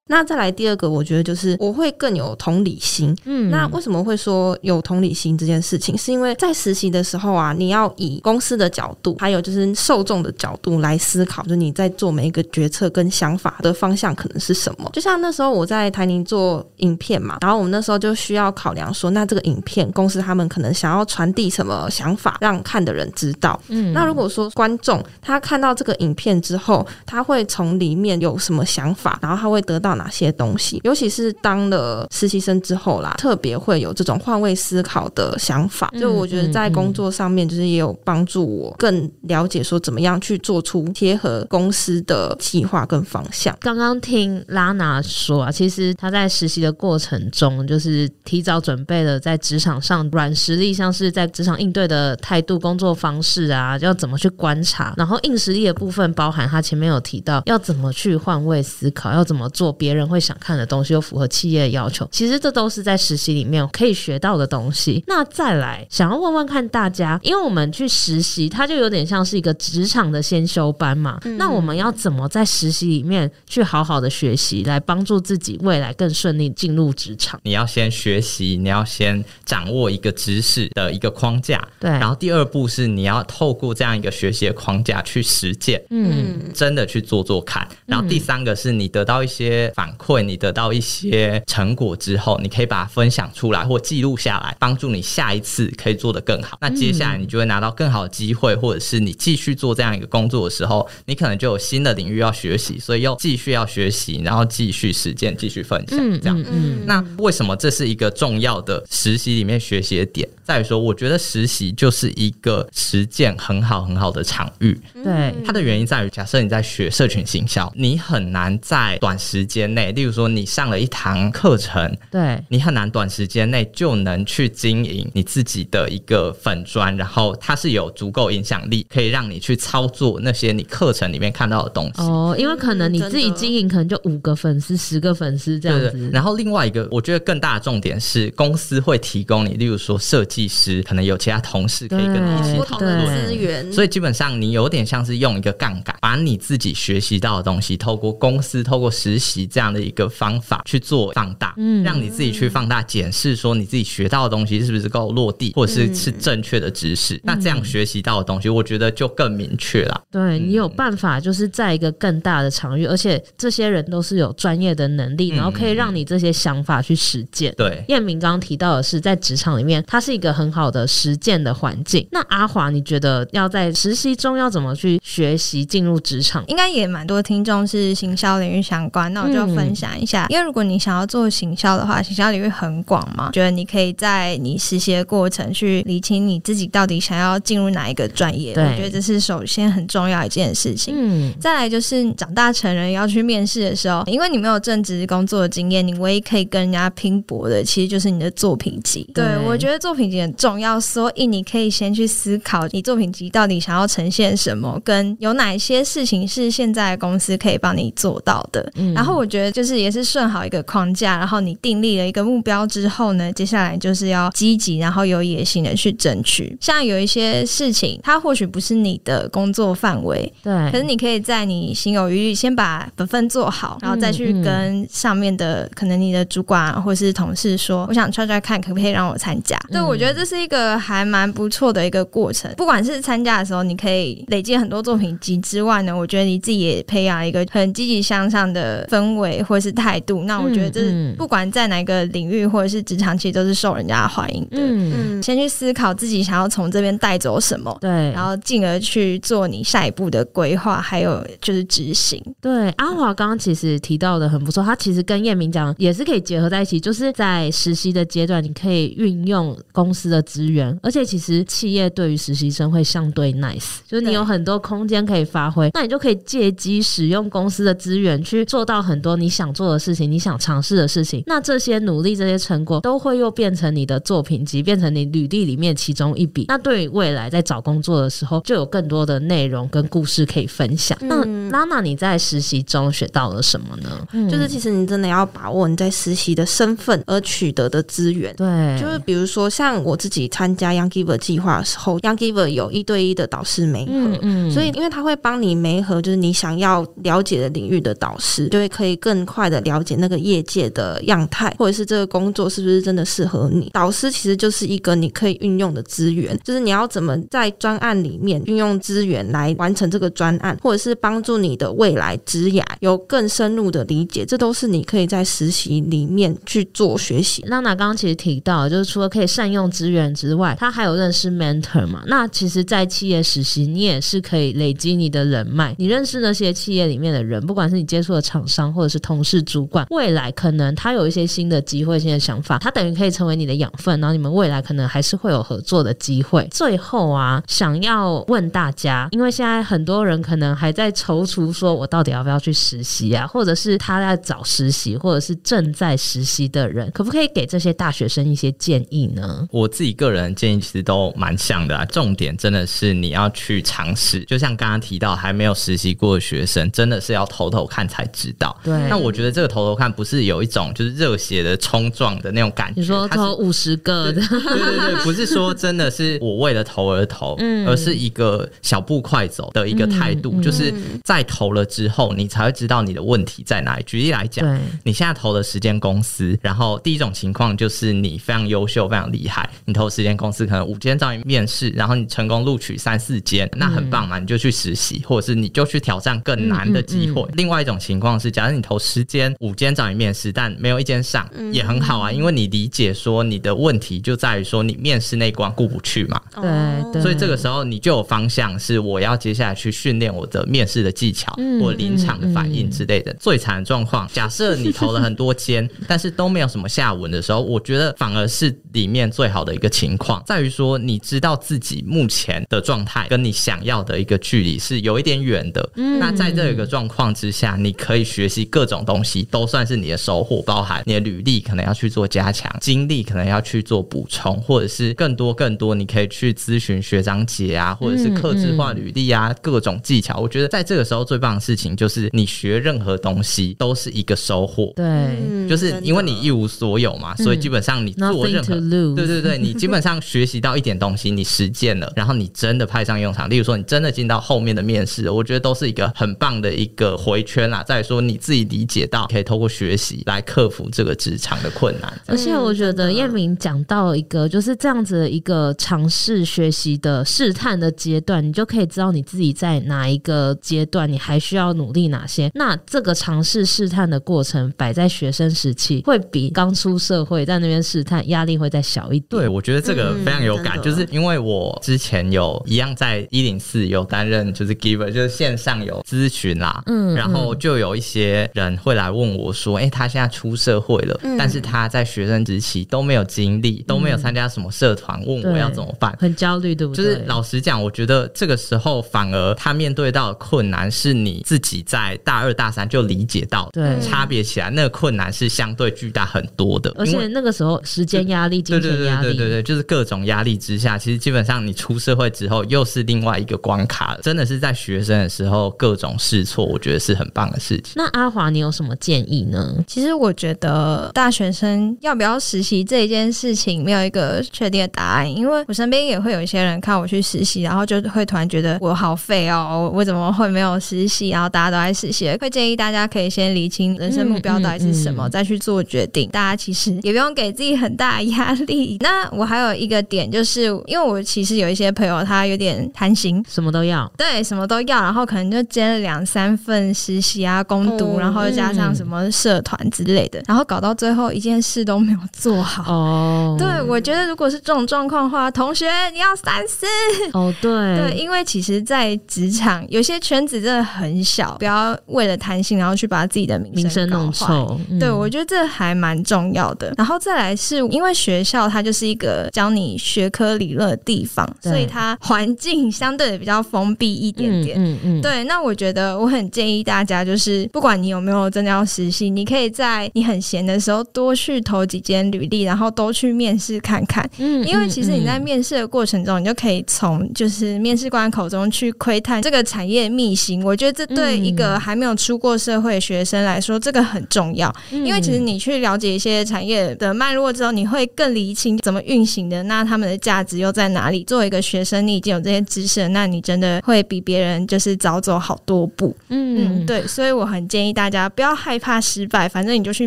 [0.08, 3.16] 那再来第二个，我觉得就是我会更有同理心。
[3.24, 5.98] 嗯，那为什么会说有同理心这件事情？
[5.98, 14.88] 是因为在实习的时候啊，你要以公司的角度，还有就是受众的角度来思考，就你在做每一个决策跟想法的方向可能是什么。
[14.92, 23.60] 就像那时候我在台宁做影片嘛，然后我们那时候就需要考量说，那这个影片公司他们可能想要传递什么想法，让看的人知道。
[23.68, 35.92] 嗯，那如果说观众他看到这个影片之后，他会从里面有什么想法，然后他会得到哪些东西，尤其是当了实习生之后啦，特别会有这种换位思考的想法。
[35.98, 43.56] 就我觉得在工作上面，就是也有帮助我更了解说怎么样去做出贴合公司的计划跟方向。
[43.60, 54.94] 刚刚听拉娜说啊，其实她在实习的过程中，就是提早准备了在职场上软实力，像是在职场应对的态度、工作方式啊，要怎么去观察。
[54.96, 65.04] 然后硬实力的部分，包含她前面有提到要怎么去换位思考，要怎么做别人会想看的东西，又符合企业的要求，其实这都是在实习里面可以学到的东西。
[65.06, 71.20] 那再来，想要问问看大家，因为我们去实习，它就有点像是一个职场的先修班嘛。
[71.22, 77.38] 嗯、那我们要怎么在实习里面去好好的学习，来帮助自己未来更顺利进入职场？
[77.44, 81.88] 你要先学习，你要先掌握一个知识的一个框架，对。
[81.88, 87.64] 然后第二步是你要透过这样一个学习的框架去实践，嗯，真的去做做看。
[87.86, 96.56] 然后第三个是你得到一些反馈，你得到一些成果之后，你可以把它分享出来或记录下来，帮助你下一次可以做得更好。
[96.62, 106.42] 那接下来你就会拿到更好的机会，或者是你继续做这样一个工作的时候，你可能就有新的领域要学习，所以又继续要学习，然后继续实践，继续分享，这样。
[106.50, 110.26] 嗯，那为什么这是一个重要的实习里面学习的点？
[110.42, 114.80] 在于说，我觉得实习就是一个实践很好很好的场域。
[115.04, 132.02] 对，它的原因在于，假设你在学社群行销，你很难在短时间内，例如说你上了一堂课程，对，你很难短时间内就能去经营你自己的一个粉砖，然后它是有足够影响力，可以让你去操作那些你课程里面看到的东西。
[132.02, 136.10] 哦，因为可能你自己经营，可能就五个粉丝、十个粉丝这样子。
[136.12, 157.18] 然后另外一个，我觉得更大的重点是，公司会提供你，例如说设计师，可能有其他同事可以跟你一起讨论资源，所以基本上你有点像是用一个杠杆，把你自己学习到的东西，透过公司、透过实习这样的一个方法去做放大，嗯，让你自己去放大检视，说你自己学到的东西是不是够落地，或者是是正确的知识。
[157.24, 160.02] 那这样学习到的东西，我觉得就更明确了。
[160.10, 167.54] 对，你有办法，就是在一个更大的场域，而且这些人都是有专业的能力，然后可以让你这些想法去实践。
[167.56, 172.06] 对，彦明刚刚提到的是，在职场里面，它是一个很好的实践的环境。
[172.12, 176.44] 那阿华，你觉得要在实习中要怎么去学习进入职场？
[176.46, 180.26] 应该也蛮多听众是行销领域相关，那我就分享一下。
[180.26, 188.52] 嗯、因为如果你想要做行销的话，行销领域很广嘛，觉得你可以在你实习的过程去理清你自己到底想要进入哪一个专业。
[188.52, 190.94] 我觉得这是首先很重要一件事情。
[190.96, 199.08] 嗯，再来就是长大成人要去面试的时候，因为你没有正职工作的经验，你唯一可以跟人家拼搏的，其实就是你的作品集。
[199.14, 208.72] 对，对我觉得作品集很重要，所以你可以先去思考你作品集到底想要呈现什么，跟有哪些事情是现在公司可以帮你做到的。
[208.76, 216.56] 嗯，然后我觉得就是也是顺好一个框架，然后你订立了一个目标之后呢，接下来就是要积极，然后有野心的去争取。
[216.60, 229.58] 像有一些事情，它或许不是你的工作范围，对，可是你可以在你心有余力，先把本分做好，然后再去跟上面的、嗯、可能你的主管或是同事说，我想 try try 看可不可以让我参加。
[229.70, 232.52] 对，我觉得这是一个还蛮不错的一个过程。
[232.56, 240.24] 不管是参加的时候，你可以累积很多作品集之外呢，我觉得你自己也培养一个很积极向上的氛围或者是态度。
[240.24, 244.56] 那我觉得这是不管在哪个领域或者是职场，其实都是受人家欢迎的。
[244.58, 252.20] 嗯，先去思考自己想要从这边带走什么，对，然后进而去做你下一步的规划，还有就是执行。
[252.40, 271.22] 对，阿华刚刚其实提到的很不错，他其实跟叶明讲也是可以结合在一起，就是在实习的阶段，你可以运用公司的资源，而且其实企业对于实习生会相对 nice，就是你有很多空间可以发挥，那你就可以借机使用公司的资源去做到很多你想做的事情，你想尝试的事情。
[271.26, 276.46] 那这些努力、这些成果都会又变成你的作品集，变成你履历里面其中一笔。
[276.48, 280.96] 那对于未来在找工作的时候，就有更多的内容跟故事可以分享。
[281.02, 284.08] 嗯、那拉娜，你在实习中学到了什么呢？
[284.12, 288.34] 嗯、就是其实你真的要把握你在实习的身份而取得的资源。
[288.36, 303.70] 对，就是比如说像我自己参加 Young Giver 计划的时候，Young Giver 有一对一的导师媒合，嗯，嗯，所以因为他会帮你媒合，就是你想要了解的领域的导师，就会可以更快的了解那个业界的样态，或者是这个工作是不是真的适合你。
[303.72, 317.42] 导师其实就是一个你可以运用的资源，就是你要怎么在专案里面运用资源来完成这个专案，或者是帮助你的未来职涯有更深入的理解，这都是你可以在实习里面去做学习。
[317.46, 322.02] 娜娜刚刚其实提到，就是除了可以善用资源之外，他还有认识 mentor 嘛？
[322.06, 336.46] 那其实，在企业实习，你也是可以累积你的人脉，你认识那些企业里面的人，不管是你接触的厂商，或者是同事、主管，未来可能他有一些新的机会、新的想法，他等于可以成为你的养分，然后你们未来可能还是会有合作的机会。
[336.50, 349.46] 最后啊，想要问大家，因为现在很多人可能还在踌躇，说我到底要不要去实习啊，或者是他在找实习，或者是正在实习的人，可不可以给这些大学生一些建议呢？
[349.50, 358.56] 我自己个人建议其实都蛮像的啊，重点真的是你要去尝试，就像刚刚提到还没有实习过的学生，真的是要偷偷看才知道。
[358.62, 370.72] 对，那我觉得这个投投看不是有一种就是热血的冲撞的那种感觉，你说投五十个的，对对对，不是说真的是我为了投而投， 嗯，而是一个小步快走的一个态度，嗯、就是
[371.04, 373.82] 在投了之后，你才会知道你的问题在哪里。
[373.86, 374.58] 举例来讲，对。
[374.84, 387.26] 你现在投了十间公司，然后第一种情况就是你非常优秀、非常厉害，你投十间公司，可能五间找你面试，然后你成功录取三四间，那很棒嘛，你就去实习，或者是你就去挑战更难的机会。
[387.34, 396.20] 另外一种情况是，假如你投十间，五间找你面试，但没有一间上，也很好啊，因为你理解说你的问题就在于说你面试那关过不去嘛。
[396.34, 403.14] 对，所以这个时候你就有方向，是我要接下来去训练我的面试的技巧我临场的反应之类的。
[403.20, 415.70] 最惨的状况，假设你投了很多间， 但是都没有什么下文的时候，我觉得反而是里面最好的一个情况，在于说你知道自己目前的状态跟你想要的一个距离是有一点远的。
[415.74, 430.18] 那在这个状况之下，你可以学习各种东西，都算是你的收获，包含你的履历可能要去做加强，经历可能要去做补充，或者是更多更多，你可以去咨询学长姐啊，或者是客制化履历啊，各种技巧。
[430.18, 434.72] 我觉得在这个时候最棒的事情就是你学任何东西都是一个收获。
[434.74, 438.54] 对，就是因为你一无所有嘛，所以基本上你做任何，
[438.94, 443.28] 对对对，你基本上学习到一点东西，你实践了，然后你真的派上用场。
[443.28, 447.62] 例如说，你真的进到后面的面试，我觉得都是一个很棒的一个回圈啦。
[447.62, 452.00] 再说你自己理解到，可以透过学习来克服这个职场的困难。
[452.06, 462.30] 而且我觉得彦明讲到一个就是这样子的一个尝试学习的试探的阶段，你就可以知道你自己在哪一个阶段，你还需要努力哪些。
[462.34, 469.06] 那这个尝试试探的过程摆在学生时期，会比刚出社会在那边试探压力会再小一点。
[469.08, 486.84] 对，我觉得这个非常有感，嗯、就是因为我之前有一样在一零四有担任就是 giver，就是线上有咨询啦，嗯，然后就有一些人会来问我说，哎、欸，他现在出社会了，嗯、但是他在学生时期都没有经历，都没有参加什么社团，问我要怎么办，很焦虑，对不对？
[486.84, 504.00] 就是老实讲，我觉得这个时候反而他面对到的困难是你自己在大二大三就理解到，对，差别起来那个困难是相对巨大很多的，而且那个时候时间压力、金钱压力，对对对，就是各种压力之下，其实基本上你出社会之后又是另外一个关卡了。
[504.02, 507.72] 真的是在学生的时候各种试错，我觉得是很棒的事情。
[507.76, 509.54] 那阿华，你有什么建议呢？
[509.66, 521.10] 其实我觉得大学生要不要实习这一件事情没有一个确定的答案，因为我身边也会有一些人看我去实习，然后就会突然觉得我好废哦，我怎么会没有实习？
[521.10, 526.08] 然后大家都在实习，会建议大家可以先理清人生目标到底是什么，嗯嗯嗯、再去做决定。
[526.10, 528.78] 大家其实也不用给自己很大压力。
[528.80, 542.62] 那我还有一个点，就是因为我其实有一些朋友，他有点贪心，什么都要，对，什么都要，然后可能就兼了两三份实习啊、攻读，然后又加上什么社团之类的，然后搞到最后一件事都没有做好。
[542.72, 546.66] 哦，对，我觉得如果是这种状况的话，同学你要三思。
[547.12, 554.58] 哦，对，对，因为其实，在职场有些圈子真的很小，不要为了贪心，然后去把自己的名声弄臭。
[554.70, 556.72] 嗯、对，我觉得这还蛮重要的。
[556.76, 564.58] 然后再来是因为学校它就是一个教你学科理论的地方，所以它环境相对的比较封闭一点点。
[564.58, 574.08] 嗯嗯，嗯对，那我觉得我很建议大家，就是不管你有没有真的要实习，你可以在你很闲的时候多去投几间履历，然后都去面试看看。
[574.18, 580.44] 嗯，因为其实你在面试的过程中，你就可以从就是面试官口中去窥探这个产业秘辛。
[580.44, 584.54] 我觉得这对一个还没有出过社会的学生来说，这个很重要。
[584.70, 591.04] 因为其实你去了解一些产业的脉络之后，你会更理清怎么运行的，那他们的价值又在哪里？
[591.04, 595.94] 作为一个学生，你已经有这些知识，那你真的会比别人就是早走好多步。
[596.08, 599.86] 嗯嗯，对，所以我很建议大家不要害怕失败，反正你就去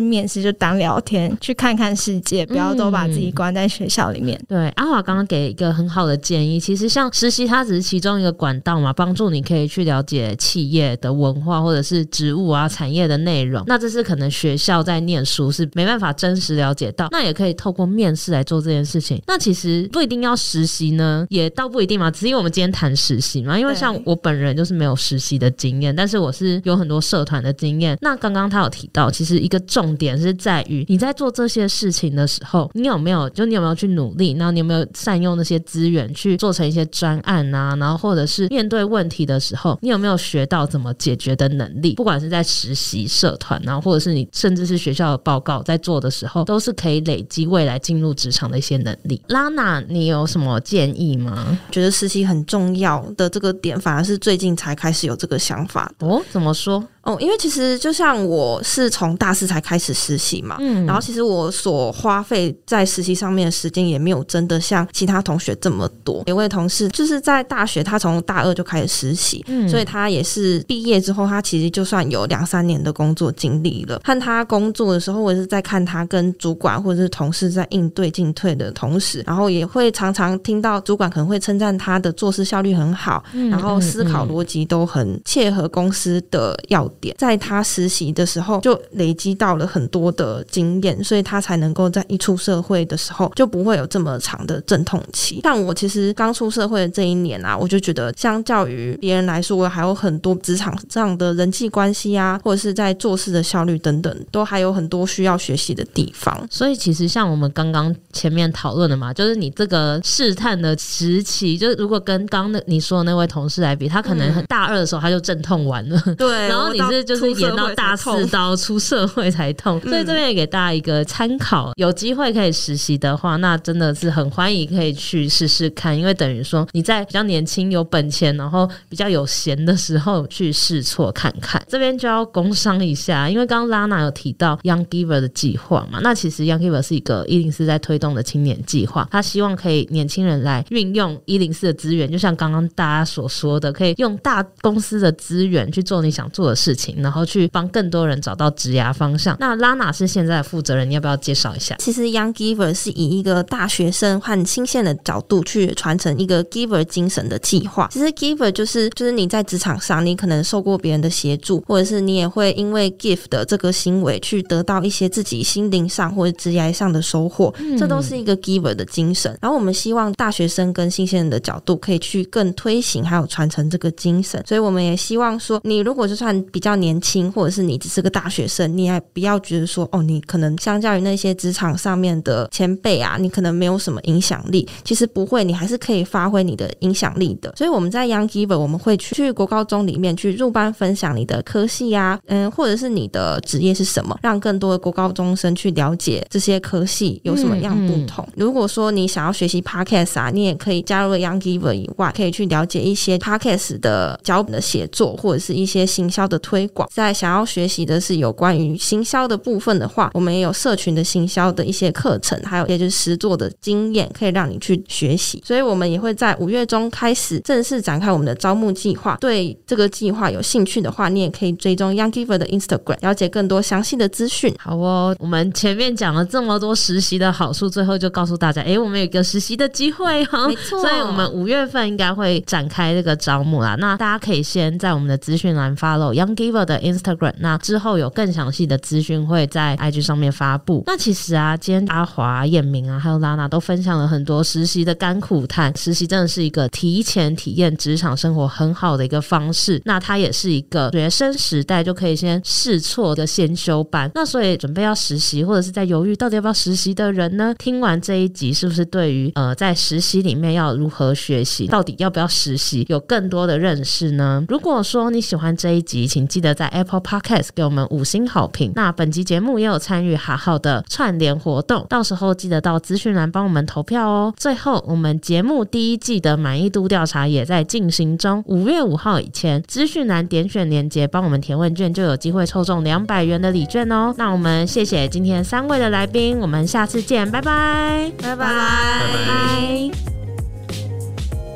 [0.00, 4.38] 面试，就当聊天，去看看世界，不要都把自己关在学校里面。
[4.40, 13.62] 嗯、对，阿华刚刚给一个很好的建议，其实像实习，它只是其中一个管道嘛，帮助你可以去了解企业的文化或者是职务啊、产业的内容。
[13.66, 19.20] 那这是可能学校在念书是没办法真实了解到，那也可以透过面试来做这件事情。
[19.26, 23.58] 那其实不一定要实习呢，也倒不一定嘛，只是因为我们今天谈实习嘛。
[23.58, 27.89] 因为像我本人就是没有实习的经验，但是我是有很多社团的经验。
[28.00, 34.32] 那刚刚他有提到，其实一个重点是在于你在做这些事情的时候，你有没有就你有没有去努力？
[34.32, 37.74] 然后你有没有善用那些资源去做成一些专案啊？
[37.76, 41.94] 然后或者是面对问题的时候，你有没有学到怎么解决的能力？
[41.94, 49.20] 不管是在实习社团，然后或者是你甚至是学校的报告在做的时候，都是可以累积未来进入职场的一些能力。
[49.28, 51.58] 拉娜，你有什么建议吗？
[51.70, 56.22] 觉得实习很重要的这个点，反而是最近才开始有这个想法哦？
[56.30, 56.84] 怎么说？
[57.02, 66.22] 哦，因为其实就像我是从大四才开始实习嘛，嗯，然后其实我所花费在实习上面的时间也没有真的像其他同学这么多。
[66.26, 73.98] 有位同事就是在大学，他从大二就开始实习，嗯，所以他也是毕业之后，他其实就算有两三年的工作经历了。
[74.04, 87.14] 看他工作的时候，我也是在看他跟主管或者是同事在应对进退的同时，然后也会常常听到主管可能会称赞他的做事效率很好，嗯，然后思考逻辑都很切合公司的要点。
[87.18, 95.40] 在他实实习的时候就累积到了很多的经验，所以他才能够在一出社会的时候就不会有这么长的阵痛期。
[95.42, 106.46] 但我其实刚出社会的这一年啊，我就觉得相较于别人来说，我还有很多职场上的人际关系啊，或者是在做事的效率等等，都还有很多需要学习的地方。
[106.50, 131.62] 所以其实像我们刚刚前面讨论的嘛，就是你这个试探的时期，就是如果跟刚刚你说的那位同事来比，他可能很大二的时候他就阵痛完了，对， 然后你是就是演到大四到出社会才痛，所以这边也给大家一个参考，有机会可以实习的话，那真的是很欢迎可以去试试看，因为等于说你在比较年轻有本钱，然后比较有闲的时候去试错看看。
[131.68, 149.36] 这边就要工商一下，因为刚刚 Lana 有提到 Young Giver 的计划嘛，那其实 Young Giver 是一个一零四在推动的青年计划，他希望可以年轻人来运用一零四的资源，就像刚刚大家所说的，可以用大公司的资源去做你想做的事情，然后去帮更多人找到职涯方向。
[149.40, 151.76] 那 Lana 是现在的负责人，你要不要介绍一下？
[151.78, 157.88] 其实 Young Giver 是以一个大学生和新鲜的角度去传承一个 Giver 精神的计划。
[157.92, 169.36] 其实 Giver 就是就是你在职场上，你可能受过别人的协助，或者是你也会因为 Give 的这个行为去得到一些自己心灵上或者职业上的收获，这都是一个 Giver 的精神。
[169.40, 174.42] 然后我们希望大学生跟新鲜人的角度可以去更推行还有传承这个精神。
[174.46, 184.68] 所以我们也希望说，你如果就算比较年轻，或者是你只是个大学生，你还不要觉得说，哦，你可能相较于那些职场上面的前辈啊，你可能没有什么影响力。
[184.84, 187.52] 其实不会，你还是可以发挥你的影响力的。
[187.56, 198.24] 所以我们在 Young Giver，我们会去去国高中里面去入班分享你的科系啊，嗯，或者是你的职业是什么，让更多的国高中生去了解这些科系有什么样不同。
[198.28, 206.88] 嗯嗯、如果说你想要学习 Podcast 啊，你也可以加入 Young Giver 以外，可以去了解一些 Podcast 的脚本的写作，或者是一些行销的推广。
[206.92, 215.42] 在想要学习的是有关于行销的部分的话，我们也有社群的行销的一些课程，还有也就是实作的经验，可以让你去学习。
[215.44, 219.18] 所以我们也会在五月中开始正式展开我们的招募计划。
[219.20, 224.54] 对这个计划有兴趣的话，你也可以追踪 Young Giver 的 Instagram，了解更多详细的资讯。
[224.58, 230.80] 好哦，我们前面讲了这么多实习的好处，最后就告诉大家，哎，我们有一个实习的机会哦，没错。
[230.80, 233.76] 所以我们五月份应该会展开这个招募啦。
[233.78, 240.82] 那大家可以先在我们的资讯栏 follow Young Giver 的 Instagram，那之后有更详细的资讯会在 IG 上面发布。
[240.86, 245.76] 那其实啊，今天阿华、燕明啊，还有拉娜都分享了很多实习的甘苦谈。
[245.76, 249.80] 实习真的是一个提前体验职场生活很好的一个方式。
[249.84, 254.10] 那它也是一个学生时代就可以先试错的先修班。
[254.14, 264.44] 那所以准备要实习或者是在犹豫到底要不要实习的人呢，听完这一集是不是对于呃在实习里面要如何学习，到底要不要实习有更多的认识呢？
[264.48, 268.72] 如果说你喜欢这一集，请记得在 Apple Podcast 给我们五星好评。
[268.74, 274.34] 那本集节目也有参与哈号的串联活动，到时候记得到资讯栏帮我们投票哦。
[274.36, 284.14] 最后，我们节目第一季的满意度调查也在进行中，五月五号以前，资讯栏点选连接帮我们填问卷，就有机会抽中两百元的礼券哦。
[284.18, 290.19] 那我们谢谢今天三位的来宾，我们下次见，拜拜，拜拜，拜拜。